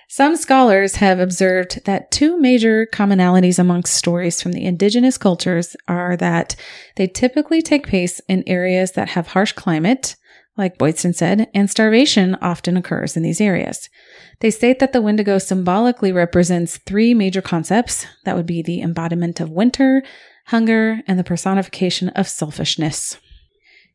Some 0.08 0.36
scholars 0.36 0.96
have 0.96 1.18
observed 1.18 1.84
that 1.86 2.12
two 2.12 2.38
major 2.38 2.86
commonalities 2.86 3.58
amongst 3.58 3.94
stories 3.94 4.40
from 4.40 4.52
the 4.52 4.64
indigenous 4.64 5.18
cultures 5.18 5.74
are 5.88 6.16
that 6.18 6.54
they 6.94 7.08
typically 7.08 7.60
take 7.60 7.88
place 7.88 8.20
in 8.28 8.44
areas 8.46 8.92
that 8.92 9.08
have 9.08 9.28
harsh 9.28 9.50
climate, 9.52 10.14
like 10.56 10.78
Boydston 10.78 11.14
said, 11.14 11.48
and 11.52 11.68
starvation 11.68 12.36
often 12.36 12.76
occurs 12.76 13.16
in 13.16 13.22
these 13.22 13.40
areas. 13.40 13.88
They 14.40 14.50
state 14.50 14.78
that 14.78 14.92
the 14.92 15.02
Wendigo 15.02 15.38
symbolically 15.38 16.12
represents 16.12 16.78
three 16.78 17.14
major 17.14 17.42
concepts 17.42 18.06
that 18.24 18.36
would 18.36 18.46
be 18.46 18.62
the 18.62 18.80
embodiment 18.80 19.40
of 19.40 19.50
winter, 19.50 20.02
hunger, 20.46 21.00
and 21.06 21.18
the 21.18 21.24
personification 21.24 22.10
of 22.10 22.28
selfishness. 22.28 23.18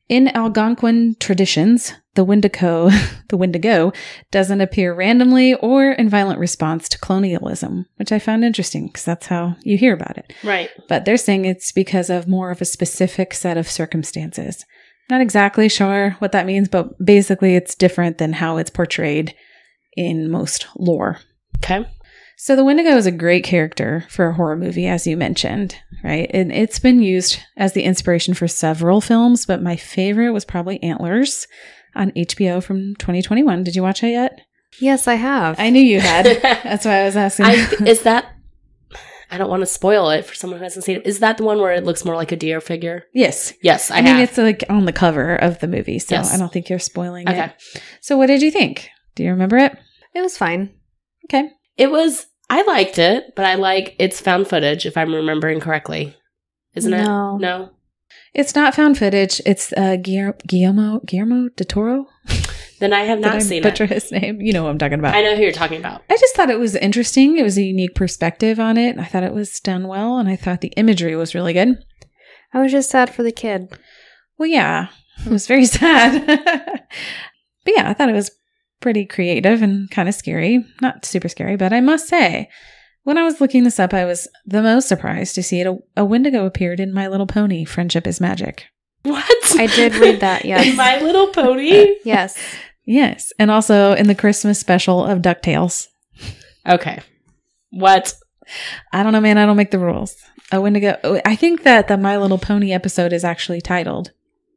In 0.10 0.28
Algonquin 0.30 1.16
traditions, 1.20 1.94
the 2.16 2.24
Wendigo, 2.24 2.90
the 3.30 3.38
Wendigo 3.38 3.94
doesn't 4.32 4.60
appear 4.60 4.94
randomly 4.94 5.54
or 5.54 5.92
in 5.92 6.10
violent 6.10 6.40
response 6.40 6.90
to 6.90 6.98
colonialism, 6.98 7.86
which 7.98 8.12
I 8.12 8.18
found 8.18 8.44
interesting 8.44 8.88
because 8.88 9.06
that's 9.06 9.28
how 9.28 9.56
you 9.62 9.78
hear 9.78 9.94
about 9.94 10.18
it. 10.18 10.34
Right. 10.44 10.72
But 10.88 11.06
they're 11.06 11.16
saying 11.16 11.46
it's 11.46 11.72
because 11.72 12.10
of 12.10 12.28
more 12.28 12.50
of 12.50 12.60
a 12.60 12.66
specific 12.66 13.36
set 13.36 13.56
of 13.56 13.70
circumstances. 13.70 14.66
Not 15.10 15.22
exactly 15.22 15.70
sure 15.70 16.12
what 16.20 16.32
that 16.34 16.46
means, 16.46 16.68
but 16.68 17.04
basically 17.04 17.56
it's 17.56 17.76
different 17.76 18.18
than 18.18 18.34
how 18.34 18.58
it's 18.58 18.70
portrayed 18.70 19.36
in 19.96 20.30
most 20.30 20.68
lore. 20.78 21.18
Okay. 21.58 21.86
So 22.38 22.56
the 22.56 22.64
Wendigo 22.64 22.92
is 22.92 23.06
a 23.06 23.12
great 23.12 23.44
character 23.44 24.06
for 24.08 24.28
a 24.28 24.34
horror 24.34 24.56
movie, 24.56 24.88
as 24.88 25.06
you 25.06 25.18
mentioned, 25.18 25.76
right? 26.06 26.32
And 26.34 26.54
it's 26.54 26.80
been 26.80 27.02
used 27.02 27.38
as 27.58 27.74
the 27.74 27.84
inspiration 27.84 28.34
for 28.34 28.48
several 28.48 29.02
films, 29.02 29.46
but 29.46 29.62
my 29.62 29.76
favorite 29.76 30.32
was 30.32 30.46
probably 30.46 30.82
Antlers 30.82 31.48
on 31.96 32.12
HBO 32.12 32.64
from 32.64 32.96
2021. 32.96 33.66
Did 33.66 33.76
you 33.76 33.84
watch 33.84 34.04
it 34.04 34.12
yet? 34.12 34.40
Yes, 34.80 35.08
I 35.08 35.16
have. 35.16 35.60
I 35.60 35.70
knew 35.70 35.82
you 35.82 36.00
had. 36.00 36.26
That's 36.42 36.86
why 36.86 37.02
I 37.02 37.06
was 37.06 37.18
asking. 37.18 37.46
I, 37.48 37.68
is 37.86 38.04
that? 38.04 38.34
I 39.32 39.38
don't 39.38 39.50
want 39.50 39.62
to 39.62 39.68
spoil 39.68 40.10
it 40.10 40.26
for 40.26 40.34
someone 40.34 40.60
who 40.60 40.64
hasn't 40.64 40.86
seen 40.86 40.98
it. 40.98 41.06
Is 41.06 41.20
that 41.20 41.38
the 41.38 41.44
one 41.44 41.60
where 41.60 41.72
it 41.74 41.84
looks 41.84 42.04
more 42.04 42.16
like 42.16 42.32
a 42.32 42.36
deer 42.36 42.60
figure? 42.62 43.04
yes. 43.14 43.54
Yes, 43.62 43.92
I, 43.92 43.98
I, 43.98 44.02
mean, 44.02 44.16
have. 44.16 44.30
it's 44.30 44.38
like 44.38 44.64
on 44.70 44.86
the 44.86 44.94
cover 44.94 45.36
of 45.36 45.60
the 45.60 45.68
movie, 45.68 46.00
so 46.00 46.16
Yes. 46.16 46.34
I 46.34 46.38
don't 46.38 46.52
think 46.52 46.70
you're 46.70 46.80
spoiling 46.80 47.30
Okay. 47.30 47.46
it. 47.46 47.82
So, 48.02 48.18
what 48.18 48.28
did 48.28 48.42
you 48.42 48.50
think? 48.52 48.90
Do 49.16 49.24
you 49.24 49.30
remember 49.32 49.58
it? 49.58 49.78
it 50.16 50.22
was 50.22 50.38
fine. 50.38 50.72
Okay. 51.26 51.50
It 51.78 51.92
was. 51.92 52.26
I 52.50 52.64
liked 52.64 52.98
it, 52.98 53.36
but 53.36 53.46
I 53.46 53.56
like 53.56 53.96
it's 54.00 54.20
found 54.20 54.48
footage 54.48 54.86
if 54.88 54.98
I'm 54.98 55.14
remembering 55.14 55.60
correctly. 55.60 56.16
Isn't 56.76 56.90
No. 56.92 57.36
it? 57.36 57.42
No. 57.42 57.70
It's 58.34 58.56
not 58.56 58.74
found 58.76 58.98
footage. 58.98 59.40
It's 59.46 59.72
uh, 59.78 59.98
Guillermo 59.98 60.34
Guillermo 60.48 61.00
Guillermo 61.06 61.50
de 61.56 61.64
Toro. 61.66 62.08
Then 62.80 62.94
I 62.94 63.02
have 63.02 63.20
not 63.20 63.36
I 63.36 63.40
seen 63.40 63.62
butcher 63.62 63.84
it. 63.84 63.90
his 63.92 64.12
name? 64.12 64.42
You 64.42 64.54
know 64.54 64.64
what 64.64 64.70
I'm 64.70 64.78
talking 64.78 65.00
about. 65.00 65.16
I 65.16 65.22
know 65.22 65.36
who 65.36 65.44
you're 65.44 65.52
talking 65.52 65.80
about. 65.80 66.02
I 66.10 66.18
just 66.18 66.36
thought 66.36 66.50
it 66.50 66.60
was 66.60 66.76
interesting. 66.76 67.38
It 67.38 67.44
was 67.44 67.58
a 67.58 67.64
unique 67.64 67.94
perspective 67.96 68.60
on 68.60 68.78
it. 68.78 68.98
I 68.98 69.04
thought 69.06 69.24
it 69.24 69.34
was 69.34 69.60
done 69.60 69.88
well, 69.88 70.18
and 70.18 70.30
I 70.30 70.36
thought 70.36 70.62
the 70.62 70.74
imagery 70.78 71.16
was 71.16 71.36
really 71.36 71.54
good. 71.54 71.78
I 72.54 72.62
was 72.62 72.72
just 72.72 72.90
sad 72.90 73.14
for 73.14 73.22
the 73.24 73.32
kid. 73.32 73.68
Well, 74.38 74.48
yeah, 74.48 74.88
it 75.26 75.32
was 75.32 75.46
very 75.48 75.66
sad. 75.66 76.26
but 77.66 77.74
yeah, 77.76 77.90
I 77.90 77.94
thought 77.94 78.10
it 78.10 78.14
was 78.14 78.32
pretty 78.80 79.06
creative 79.06 79.62
and 79.62 79.92
kind 79.92 80.08
of 80.08 80.16
scary. 80.16 80.66
Not 80.82 81.06
super 81.06 81.28
scary, 81.28 81.58
but 81.58 81.74
I 81.74 81.82
must 81.82 82.08
say, 82.08 82.50
when 83.04 83.18
I 83.18 83.24
was 83.24 83.42
looking 83.42 83.66
this 83.66 83.80
up, 83.80 83.94
I 83.94 84.06
was 84.06 84.28
the 84.46 84.62
most 84.62 84.88
surprised 84.88 85.36
to 85.36 85.44
see 85.44 85.60
it. 85.60 85.68
A, 85.68 85.78
a 85.98 86.06
Wendigo 86.06 86.46
appeared 86.46 86.80
in 86.80 86.94
My 86.94 87.08
Little 87.08 87.28
Pony: 87.28 87.66
Friendship 87.66 88.08
is 88.08 88.22
Magic. 88.22 88.66
What? 89.04 89.26
I 89.58 89.68
did 89.68 89.96
read 89.96 90.20
that, 90.22 90.46
yes. 90.46 90.76
My 90.76 91.00
Little 91.02 91.28
Pony. 91.28 91.96
Yes. 92.04 92.38
Yes, 92.90 93.32
and 93.38 93.52
also 93.52 93.94
in 93.94 94.08
the 94.08 94.16
Christmas 94.16 94.60
special 94.60 95.06
of 95.06 95.20
Ducktales. 95.20 95.90
okay. 96.68 97.00
What? 97.70 98.16
I 98.92 99.04
don't 99.04 99.14
know, 99.14 99.22
man. 99.22 99.38
I 99.38 99.46
don't 99.46 99.58
make 99.58 99.70
the 99.70 99.78
rules. 99.78 100.16
A 100.52 100.60
Wendigo. 100.60 100.98
oh, 101.04 101.22
I 101.24 101.36
think 101.36 101.62
that 101.62 101.88
the 101.88 101.98
My 101.98 102.18
Little 102.18 102.40
Pony 102.40 102.74
episode 102.74 103.14
is 103.14 103.24
actually 103.24 103.62
titled 103.62 104.12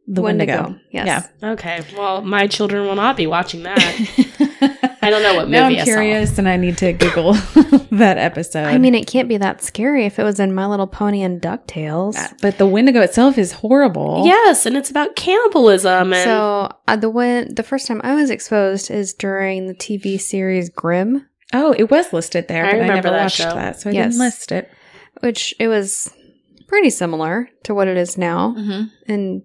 "The 0.06 0.22
Wendigo." 0.22 0.76
Yes. 0.90 1.28
Okay. 1.42 1.82
Well, 1.94 2.22
my 2.22 2.46
children 2.46 2.86
will 2.86 2.94
not 2.94 3.18
be 3.18 3.26
watching 3.26 3.64
that. 3.64 4.91
Yeah. 5.02 5.08
I 5.08 5.10
don't 5.10 5.22
know 5.22 5.34
what 5.34 5.48
now 5.48 5.64
movie 5.68 5.76
I'm 5.80 5.82
I 5.82 5.84
saw. 5.84 5.92
curious, 5.92 6.38
and 6.38 6.48
I 6.48 6.56
need 6.56 6.78
to 6.78 6.92
Google 6.92 7.32
that 7.90 8.18
episode. 8.18 8.66
I 8.66 8.78
mean, 8.78 8.94
it 8.94 9.06
can't 9.06 9.28
be 9.28 9.36
that 9.38 9.62
scary 9.62 10.06
if 10.06 10.18
it 10.18 10.22
was 10.22 10.38
in 10.38 10.54
My 10.54 10.66
Little 10.66 10.86
Pony 10.86 11.22
and 11.22 11.40
DuckTales. 11.42 12.16
Uh, 12.16 12.28
but 12.40 12.58
the 12.58 12.66
Wendigo 12.66 13.00
itself 13.00 13.36
is 13.38 13.52
horrible. 13.52 14.22
Yes, 14.24 14.64
and 14.66 14.76
it's 14.76 14.90
about 14.90 15.16
cannibalism 15.16 16.12
and 16.12 16.24
So 16.24 16.70
uh, 16.88 16.96
the 16.96 17.10
one, 17.10 17.54
the 17.54 17.62
first 17.62 17.86
time 17.88 18.00
I 18.04 18.14
was 18.14 18.30
exposed 18.30 18.90
is 18.90 19.12
during 19.12 19.66
the 19.66 19.74
TV 19.74 20.20
series 20.20 20.68
Grimm, 20.70 21.26
Oh, 21.52 21.74
it 21.76 21.90
was 21.90 22.12
listed 22.12 22.48
there, 22.48 22.64
I 22.64 22.70
but 22.70 22.76
I 22.76 22.80
remember 22.80 22.94
never 22.94 23.10
that 23.10 23.22
watched 23.24 23.36
show. 23.36 23.54
that, 23.54 23.80
so 23.80 23.90
I 23.90 23.92
Yes. 23.92 24.12
didn't 24.12 24.20
list 24.20 24.52
it. 24.52 24.70
which 25.20 25.54
it 25.58 25.68
was 25.68 26.10
pretty 26.72 26.88
similar 26.88 27.50
to 27.64 27.74
what 27.74 27.86
it 27.86 27.98
is 27.98 28.16
now. 28.16 28.54
Mm-hmm. 28.56 29.12
And 29.12 29.42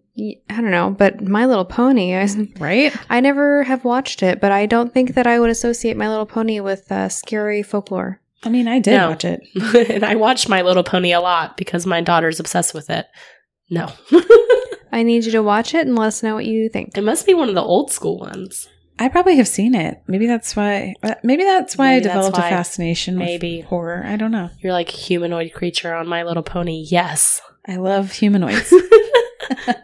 I 0.49 0.61
don't 0.61 0.71
know, 0.71 0.91
but 0.97 1.21
My 1.21 1.45
Little 1.45 1.65
Pony, 1.65 2.15
I, 2.15 2.25
Right? 2.57 2.95
I 3.09 3.19
never 3.19 3.63
have 3.63 3.83
watched 3.83 4.23
it, 4.23 4.39
but 4.39 4.53
I 4.53 4.65
don't 4.65 4.93
think 4.93 5.15
that 5.15 5.27
I 5.27 5.37
would 5.37 5.49
associate 5.49 5.97
My 5.97 6.07
Little 6.07 6.25
Pony 6.25 6.61
with 6.61 6.89
uh, 6.89 7.09
scary 7.09 7.63
folklore. 7.63 8.21
I 8.45 8.49
mean, 8.49 8.69
I 8.69 8.79
did 8.79 8.95
No. 8.95 9.09
watch 9.09 9.25
it. 9.25 9.41
and 9.91 10.05
I 10.05 10.15
watched 10.15 10.47
My 10.47 10.61
Little 10.61 10.83
Pony 10.83 11.11
a 11.11 11.19
lot 11.19 11.57
because 11.57 11.85
my 11.85 11.99
daughter's 11.99 12.39
obsessed 12.39 12.73
with 12.73 12.89
it. 12.89 13.07
No. 13.69 13.91
I 14.93 15.03
need 15.03 15.25
you 15.25 15.31
to 15.33 15.43
watch 15.43 15.73
it 15.75 15.85
and 15.85 15.97
let 15.97 16.07
us 16.07 16.23
know 16.23 16.35
what 16.35 16.45
you 16.45 16.69
think. 16.69 16.97
it 16.97 17.03
must 17.03 17.25
be 17.25 17.33
one 17.33 17.49
of 17.49 17.55
the 17.55 17.61
old 17.61 17.91
school 17.91 18.19
ones. 18.19 18.69
I 18.99 19.09
probably 19.09 19.37
have 19.37 19.47
seen 19.47 19.75
it. 19.75 20.01
Maybe 20.07 20.25
that's 20.27 20.55
why. 20.55 20.95
uh, 21.03 21.15
Maybe 21.23 21.43
that's 21.43 21.77
why 21.77 21.95
Maybe 21.95 22.05
I 22.09 22.13
developed 22.13 22.37
why. 22.37 22.47
a 22.47 22.49
fascination 22.49 23.17
Maybe. 23.17 23.57
with 23.57 23.65
horror. 23.67 24.03
I 24.05 24.15
don't 24.15 24.31
know. 24.31 24.49
You're 24.59 24.73
like 24.73 24.89
a 24.93 24.97
humanoid 24.97 25.53
creature 25.53 25.93
on 25.93 26.07
My 26.07 26.23
Little 26.23 26.43
Pony. 26.43 26.85
Yes. 26.89 27.41
I 27.67 27.75
love 27.75 28.11
humanoids. 28.11 28.73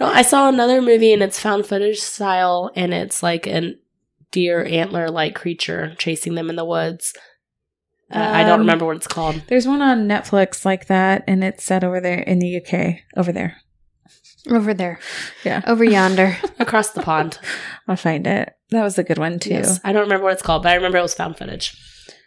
No, 0.00 0.06
I 0.06 0.22
saw 0.22 0.48
another 0.48 0.80
movie 0.80 1.12
and 1.12 1.22
it's 1.22 1.38
found 1.38 1.66
footage 1.66 2.00
style 2.00 2.70
and 2.74 2.94
it's 2.94 3.22
like 3.22 3.46
a 3.46 3.74
deer 4.30 4.64
antler 4.64 5.10
like 5.10 5.34
creature 5.34 5.94
chasing 5.98 6.34
them 6.36 6.48
in 6.48 6.56
the 6.56 6.64
woods. 6.64 7.12
Uh, 8.10 8.18
I 8.18 8.42
don't 8.42 8.54
Um, 8.54 8.60
remember 8.60 8.86
what 8.86 8.96
it's 8.96 9.06
called. 9.06 9.42
There's 9.48 9.68
one 9.68 9.82
on 9.82 10.08
Netflix 10.08 10.64
like 10.64 10.86
that, 10.86 11.22
and 11.28 11.44
it's 11.44 11.62
set 11.62 11.84
over 11.84 12.00
there 12.00 12.20
in 12.20 12.38
the 12.38 12.56
UK. 12.56 13.00
Over 13.14 13.30
there. 13.30 13.58
Over 14.48 14.72
there, 14.74 14.98
Yeah. 15.44 15.62
over 15.66 15.84
yonder. 15.84 16.36
Across 16.58 16.90
the 16.90 17.02
pond. 17.02 17.38
I'll 17.86 17.96
find 17.96 18.26
it. 18.26 18.54
That 18.70 18.82
was 18.82 18.98
a 18.98 19.02
good 19.04 19.18
one 19.18 19.38
too. 19.38 19.50
Yes. 19.50 19.80
I 19.84 19.92
don't 19.92 20.02
remember 20.02 20.24
what 20.24 20.32
it's 20.32 20.42
called, 20.42 20.62
but 20.62 20.70
I 20.72 20.76
remember 20.76 20.98
it 20.98 21.02
was 21.02 21.14
found 21.14 21.36
footage. 21.36 21.76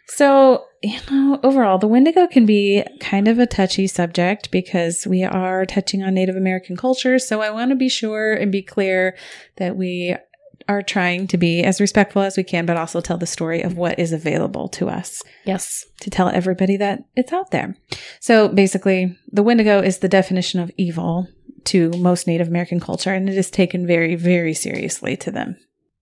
So, 0.08 0.64
you 0.82 0.98
know, 1.10 1.40
overall, 1.42 1.78
the 1.78 1.88
Wendigo 1.88 2.26
can 2.26 2.44
be 2.44 2.84
kind 3.00 3.26
of 3.26 3.38
a 3.38 3.46
touchy 3.46 3.86
subject 3.86 4.50
because 4.50 5.06
we 5.06 5.24
are 5.24 5.64
touching 5.64 6.02
on 6.02 6.12
Native 6.14 6.36
American 6.36 6.76
culture. 6.76 7.18
So, 7.18 7.40
I 7.40 7.50
want 7.50 7.70
to 7.70 7.74
be 7.76 7.88
sure 7.88 8.34
and 8.34 8.52
be 8.52 8.62
clear 8.62 9.16
that 9.56 9.76
we 9.76 10.14
are 10.68 10.82
trying 10.82 11.26
to 11.28 11.36
be 11.36 11.62
as 11.62 11.80
respectful 11.80 12.22
as 12.22 12.36
we 12.36 12.42
can, 12.44 12.66
but 12.66 12.76
also 12.76 13.00
tell 13.00 13.18
the 13.18 13.26
story 13.26 13.62
of 13.62 13.76
what 13.76 13.98
is 13.98 14.12
available 14.12 14.68
to 14.68 14.88
us 14.88 15.22
Yes. 15.44 15.84
to 16.00 16.10
tell 16.10 16.28
everybody 16.28 16.76
that 16.78 17.00
it's 17.16 17.32
out 17.32 17.50
there. 17.50 17.76
So, 18.20 18.48
basically, 18.48 19.16
the 19.30 19.42
Wendigo 19.42 19.80
is 19.80 19.98
the 19.98 20.08
definition 20.08 20.60
of 20.60 20.70
evil 20.76 21.28
to 21.64 21.90
most 21.92 22.26
Native 22.26 22.48
American 22.48 22.80
culture, 22.80 23.12
and 23.12 23.28
it 23.28 23.36
is 23.36 23.50
taken 23.50 23.86
very, 23.86 24.14
very 24.14 24.54
seriously 24.54 25.16
to 25.18 25.30
them. 25.30 25.56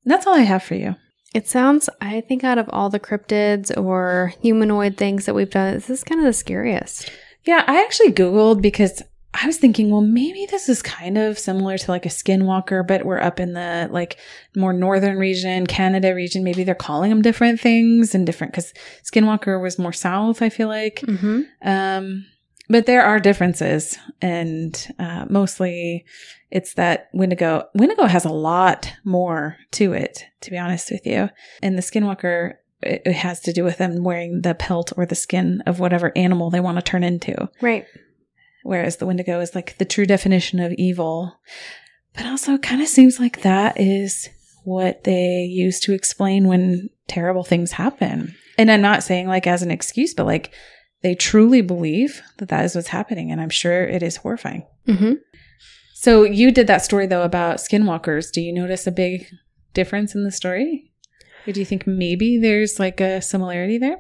That's 0.05 0.27
all 0.27 0.35
I 0.35 0.41
have 0.41 0.63
for 0.63 0.75
you. 0.75 0.97
It 1.35 1.49
sounds, 1.49 1.89
I 2.01 2.21
think, 2.21 2.45
out 2.45 2.59
of 2.59 2.69
all 2.71 2.91
the 2.91 3.01
cryptids 3.01 3.75
or 3.77 4.35
humanoid 4.43 4.97
things 4.97 5.25
that 5.27 5.35
we've 5.35 5.49
done, 5.51 5.75
this 5.75 5.89
is 5.89 6.05
kind 6.05 6.21
of 6.21 6.27
the 6.27 6.33
scariest. 6.33 7.11
Yeah, 7.45 7.65
I 7.67 7.83
actually 7.83 8.13
Googled 8.13 8.61
because 8.61 9.03
I 9.35 9.47
was 9.47 9.57
thinking, 9.57 9.91
well, 9.91 10.03
maybe 10.03 10.47
this 10.47 10.69
is 10.69 10.83
kind 10.83 11.17
of 11.17 11.39
similar 11.39 11.79
to 11.79 11.91
like 11.91 12.05
a 12.05 12.11
skinwalker, 12.11 12.87
but 12.87 13.05
we're 13.05 13.21
up 13.21 13.41
in 13.41 13.55
the 13.55 13.89
like 13.91 14.19
more 14.55 14.73
northern 14.73 15.19
region, 15.19 15.67
Canada 15.67 16.15
region. 16.15 16.45
Maybe 16.45 16.65
they're 16.65 16.75
calling 16.75 17.11
them 17.11 17.23
different 17.23 17.59
things 17.59 18.15
and 18.15 18.27
different 18.27 18.53
because 18.53 18.75
skinwalker 19.05 19.61
was 19.61 19.79
more 19.79 19.93
south, 19.93 20.43
I 20.43 20.51
feel 20.51 20.69
like. 20.69 21.01
Mm-hmm. 21.01 21.43
Um, 21.67 22.27
but 22.69 22.87
there 22.87 23.03
are 23.05 23.19
differences, 23.19 23.99
and 24.21 24.95
uh, 24.99 25.27
mostly 25.29 26.05
it's 26.51 26.75
that 26.75 27.09
Wendigo. 27.13 27.69
Wendigo 27.75 28.05
has 28.05 28.25
a 28.25 28.31
lot 28.31 28.93
more 29.05 29.57
to 29.73 29.93
it, 29.93 30.27
to 30.43 30.51
be 30.51 30.59
honest 30.59 30.91
with 30.91 31.07
you. 31.07 31.29
And 31.63 31.77
the 31.77 31.83
Skinwalker, 31.83 32.55
it, 32.83 33.03
it 33.07 33.15
has 33.15 33.41
to 33.41 33.53
do 33.53 33.65
with 33.65 33.79
them 33.79 34.05
wearing 34.05 34.43
the 34.43 34.55
pelt 34.55 34.93
or 34.97 35.07
the 35.07 35.15
skin 35.15 35.63
of 35.67 35.81
whatever 35.81 36.13
animal 36.17 36.51
they 36.51 36.61
want 36.61 36.79
to 36.79 36.83
turn 36.83 37.03
into. 37.03 37.49
Right. 37.61 37.87
Whereas 38.63 38.97
the 38.97 39.07
Wendigo 39.07 39.41
is 39.41 39.55
like 39.55 39.79
the 39.79 39.85
true 39.85 40.07
definition 40.07 40.61
of 40.61 40.73
evil. 40.73 41.41
But 42.15 42.27
also 42.27 42.59
kind 42.59 42.83
of 42.83 42.89
seems 42.89 43.19
like 43.19 43.43
that 43.43 43.81
is 43.81 44.29
what 44.65 45.05
they 45.05 45.49
use 45.51 45.81
to 45.81 45.93
explain 45.93 46.47
when 46.47 46.89
terrible 47.09 47.45
things 47.45 47.73
happen. 47.73 48.35
And 48.59 48.71
I'm 48.71 48.83
not 48.83 49.03
saying 49.03 49.29
like 49.29 49.47
as 49.47 49.63
an 49.63 49.71
excuse, 49.71 50.15
but 50.15 50.27
like 50.27 50.53
they 51.03 51.15
truly 51.15 51.63
believe 51.63 52.23
that 52.39 52.49
that 52.49 52.65
is 52.65 52.75
what's 52.75 52.89
happening. 52.89 53.31
And 53.31 53.41
I'm 53.41 53.51
sure 53.51 53.85
it 53.85 54.03
is 54.03 54.17
horrifying. 54.17 54.67
Mm-hmm. 54.87 55.15
So 55.95 56.25
you 56.25 56.53
did 56.53 56.67
that 56.67 56.85
story 56.85 57.07
though 57.07 57.23
about 57.23 57.57
skinwalkers. 57.57 58.31
Do 58.33 58.41
you 58.41 58.53
notice 58.53 58.87
a 58.87 58.93
big 58.93 59.27
difference 59.75 60.15
in 60.15 60.25
the 60.25 60.31
story? 60.31 60.93
Or 61.47 61.53
do 61.53 61.61
you 61.61 61.67
think 61.67 61.87
maybe 61.87 62.39
there's 62.39 62.79
like 62.79 63.01
a 63.01 63.21
similarity 63.21 63.79
there? 63.79 63.97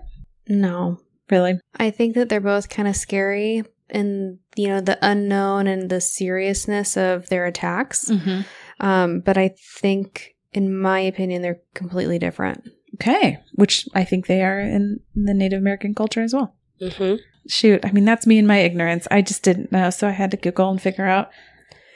No. 0.49 0.99
Really? 1.31 1.59
I 1.77 1.91
think 1.91 2.15
that 2.15 2.29
they're 2.29 2.41
both 2.41 2.69
kind 2.69 2.87
of 2.87 2.95
scary 2.95 3.65
in, 3.93 4.39
you 4.57 4.69
know, 4.69 4.81
the 4.81 4.99
unknown 5.03 5.67
and 5.67 5.89
the 5.91 6.01
seriousness 6.01 6.97
of 6.97 7.29
their 7.29 7.47
attacks. 7.47 8.11
Mm-hmm. 8.11 8.41
Um, 8.85 9.21
but 9.21 9.39
I 9.39 9.55
think, 9.81 10.35
in 10.53 10.77
my 10.77 11.01
opinion, 11.01 11.43
they're 11.43 11.61
completely 11.75 12.19
different. 12.19 12.69
Okay. 12.95 13.39
Which 13.55 13.89
I 13.95 14.05
think 14.05 14.27
they 14.27 14.43
are 14.43 14.61
in 14.61 15.01
the 15.15 15.35
Native 15.35 15.61
American 15.61 15.95
culture 15.95 16.23
as 16.23 16.35
well. 16.35 16.55
hmm 16.81 17.15
Shoot. 17.49 17.85
I 17.85 17.91
mean, 17.91 18.05
that's 18.05 18.25
me 18.27 18.39
and 18.39 18.47
my 18.47 18.59
ignorance. 18.59 19.09
I 19.11 19.21
just 19.21 19.43
didn't 19.43 19.73
know. 19.73 19.91
So 19.91 20.07
I 20.07 20.13
had 20.13 20.31
to 20.31 20.37
Google 20.37 20.71
and 20.71 20.81
figure 20.81 21.07
out. 21.07 21.31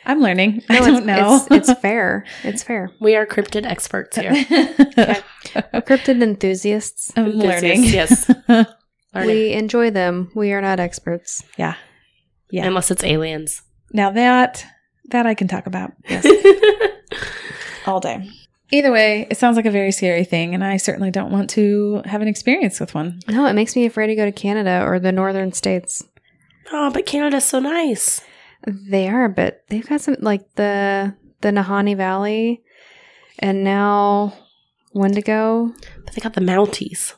I'm 0.04 0.20
learning. 0.20 0.62
I 0.68 0.78
don't 0.80 0.96
it's, 0.96 1.06
know. 1.06 1.46
It's, 1.50 1.68
it's 1.68 1.80
fair. 1.80 2.24
It's 2.42 2.62
fair. 2.64 2.90
We 3.00 3.14
are 3.14 3.26
cryptid 3.26 3.64
experts 3.64 4.16
here. 4.16 4.30
okay. 4.32 5.22
Cryptid 5.54 6.20
enthusiasts. 6.20 7.12
I'm 7.16 7.30
learning. 7.30 7.84
Yes. 7.84 8.28
Learning. 9.16 9.28
We 9.36 9.52
enjoy 9.52 9.90
them. 9.90 10.30
We 10.34 10.52
are 10.52 10.60
not 10.60 10.80
experts. 10.80 11.42
yeah. 11.56 11.74
Yeah. 12.50 12.66
Unless 12.66 12.90
it's 12.92 13.02
aliens. 13.04 13.62
Now 13.92 14.10
that 14.12 14.64
that 15.10 15.26
I 15.26 15.34
can 15.34 15.48
talk 15.48 15.66
about 15.66 15.92
Yes. 16.08 16.24
all 17.86 18.00
day. 18.00 18.28
Either 18.72 18.90
way, 18.90 19.26
it 19.30 19.36
sounds 19.36 19.56
like 19.56 19.66
a 19.66 19.70
very 19.70 19.92
scary 19.92 20.24
thing, 20.24 20.52
and 20.54 20.64
I 20.64 20.76
certainly 20.76 21.10
don't 21.12 21.30
want 21.30 21.50
to 21.50 22.02
have 22.04 22.20
an 22.20 22.26
experience 22.28 22.80
with 22.80 22.94
one. 22.94 23.20
No, 23.28 23.46
it 23.46 23.52
makes 23.52 23.76
me 23.76 23.86
afraid 23.86 24.08
to 24.08 24.16
go 24.16 24.24
to 24.24 24.32
Canada 24.32 24.82
or 24.84 24.98
the 24.98 25.12
northern 25.12 25.52
states. 25.52 26.04
oh, 26.72 26.90
but 26.90 27.06
Canada's 27.06 27.44
so 27.44 27.60
nice. 27.60 28.20
They 28.66 29.06
are, 29.08 29.28
but 29.28 29.62
they've 29.68 29.86
got 29.88 30.00
some 30.00 30.16
like 30.20 30.52
the 30.56 31.14
the 31.42 31.50
Nahanni 31.50 31.96
Valley, 31.96 32.62
and 33.38 33.62
now 33.62 34.34
Wendigo. 34.92 35.72
But 36.04 36.14
they 36.14 36.20
got 36.20 36.34
the 36.34 36.40
Mounties. 36.40 37.14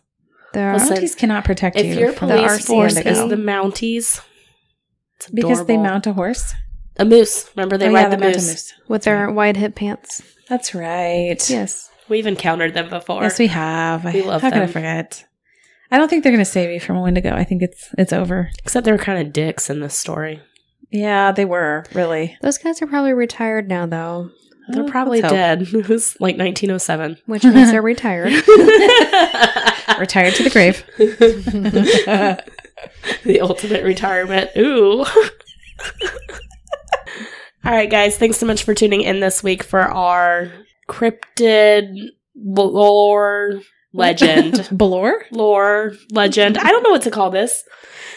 There 0.54 0.70
are 0.70 0.74
Listen, 0.78 0.96
Mounties 0.96 1.16
cannot 1.16 1.44
protect 1.44 1.76
If 1.76 1.87
you 1.87 1.94
your 2.00 2.12
from 2.12 2.28
the 2.28 2.37
police 2.37 2.66
force 2.66 2.96
is 2.96 3.18
the 3.28 3.37
Mounties, 3.37 4.20
it's 5.16 5.28
because 5.30 5.66
they 5.66 5.76
mount 5.76 6.06
a 6.06 6.12
horse. 6.12 6.54
a 6.96 7.04
moose. 7.04 7.50
Remember 7.56 7.76
they 7.76 7.88
Oh, 7.88 7.92
ride 7.92 8.02
yeah, 8.02 8.08
the 8.08 8.16
they 8.16 8.22
mount 8.22 8.37
moose. 8.37 8.72
with 8.88 9.02
their 9.04 9.30
wide 9.30 9.56
hip 9.56 9.74
pants. 9.74 10.22
That's 10.48 10.74
right. 10.74 11.38
Yes. 11.50 11.90
We've 12.08 12.26
encountered 12.26 12.72
them 12.74 12.88
before. 12.88 13.22
Yes, 13.22 13.38
we 13.38 13.48
have. 13.48 14.06
I, 14.06 14.12
We 14.12 14.22
love 14.22 14.40
how 14.40 14.50
could 14.50 14.62
I 14.62 14.66
forget? 14.66 15.24
I 15.90 15.98
don't 15.98 16.08
think 16.08 16.22
they're 16.22 16.32
going 16.32 16.44
to 16.44 16.50
save 16.50 16.70
you 16.70 16.80
from 16.80 16.96
a 16.96 17.02
Wendigo. 17.02 17.34
I 17.34 17.44
think 17.44 17.62
it's 17.62 17.88
it's 17.98 18.12
over. 18.12 18.50
Except 18.62 18.84
they 18.87 18.92
were 18.92 18.98
kind 18.98 19.26
of 19.26 19.32
dicks 19.32 19.68
in 19.68 19.80
this 19.80 19.94
story. 19.94 20.40
Yeah, 20.90 21.32
they 21.32 21.44
were 21.44 21.84
really. 21.92 22.37
Those 22.40 22.56
guys 22.56 22.80
are 22.80 22.87
probably 22.87 23.12
retired 23.12 23.68
now, 23.68 23.84
though, 23.84 24.30
They're 24.68 24.84
probably 24.88 25.20
dead. 25.20 25.62
It 25.74 25.88
was 25.88 26.16
like 26.20 26.38
1907. 26.38 27.18
which 27.26 27.44
means 27.44 27.70
they're 27.70 27.82
retired. 27.94 28.32
Retired 29.98 30.35
to 30.35 30.42
the 30.42 30.51
grave. 30.51 30.85
the 33.24 33.40
ultimate 33.40 33.85
retirement. 33.85 34.51
Ooh. 34.57 35.05
All 37.64 37.72
right, 37.74 37.90
guys. 37.90 38.16
Thanks 38.16 38.38
so 38.38 38.46
much 38.46 38.64
for 38.64 38.74
tuning 38.74 39.03
in 39.03 39.20
this 39.20 39.42
week 39.42 39.62
for 39.62 39.81
our 39.81 40.53
cryptid 40.88 42.09
lore 42.35 43.61
legend. 43.92 44.68
Balor? 44.72 45.27
lore 45.31 45.92
legend. 46.11 46.59
I 46.59 46.70
don't 46.70 46.83
know 46.83 46.90
what 46.90 47.03
to 47.03 47.11
call 47.11 47.31
this. 47.31 47.64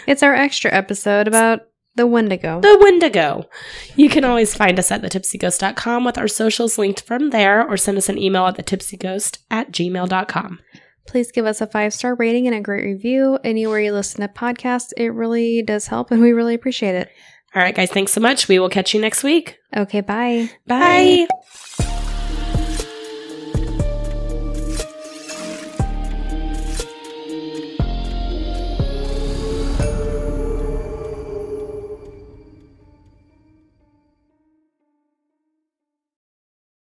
It's 0.07 0.23
our 0.23 0.33
extra 0.33 0.71
episode 0.71 1.27
about 1.27 1.67
the 1.95 2.07
Wendigo. 2.07 2.61
The 2.61 2.77
Wendigo. 2.79 3.49
You 3.95 4.09
can 4.09 4.23
always 4.23 4.55
find 4.55 4.79
us 4.79 4.91
at 4.91 5.01
thetipsyghost.com 5.01 6.05
with 6.05 6.17
our 6.17 6.27
socials 6.27 6.77
linked 6.77 7.01
from 7.01 7.31
there 7.31 7.67
or 7.67 7.75
send 7.77 7.97
us 7.97 8.09
an 8.09 8.17
email 8.17 8.45
at 8.45 8.57
thetipsyghost 8.57 9.39
at 9.49 9.71
gmail.com. 9.71 10.59
Please 11.07 11.31
give 11.31 11.45
us 11.45 11.61
a 11.61 11.67
five 11.67 11.93
star 11.93 12.15
rating 12.15 12.47
and 12.47 12.55
a 12.55 12.61
great 12.61 12.85
review 12.85 13.39
anywhere 13.43 13.79
you 13.79 13.93
listen 13.93 14.21
to 14.21 14.27
podcasts. 14.27 14.91
It 14.97 15.13
really 15.13 15.61
does 15.61 15.87
help, 15.87 16.11
and 16.11 16.21
we 16.21 16.31
really 16.31 16.53
appreciate 16.53 16.95
it. 16.95 17.09
All 17.53 17.61
right, 17.61 17.75
guys. 17.75 17.91
Thanks 17.91 18.13
so 18.13 18.21
much. 18.21 18.47
We 18.47 18.59
will 18.59 18.69
catch 18.69 18.93
you 18.93 19.01
next 19.01 19.23
week. 19.23 19.57
Okay, 19.75 20.01
bye. 20.01 20.49
Bye. 20.67 21.27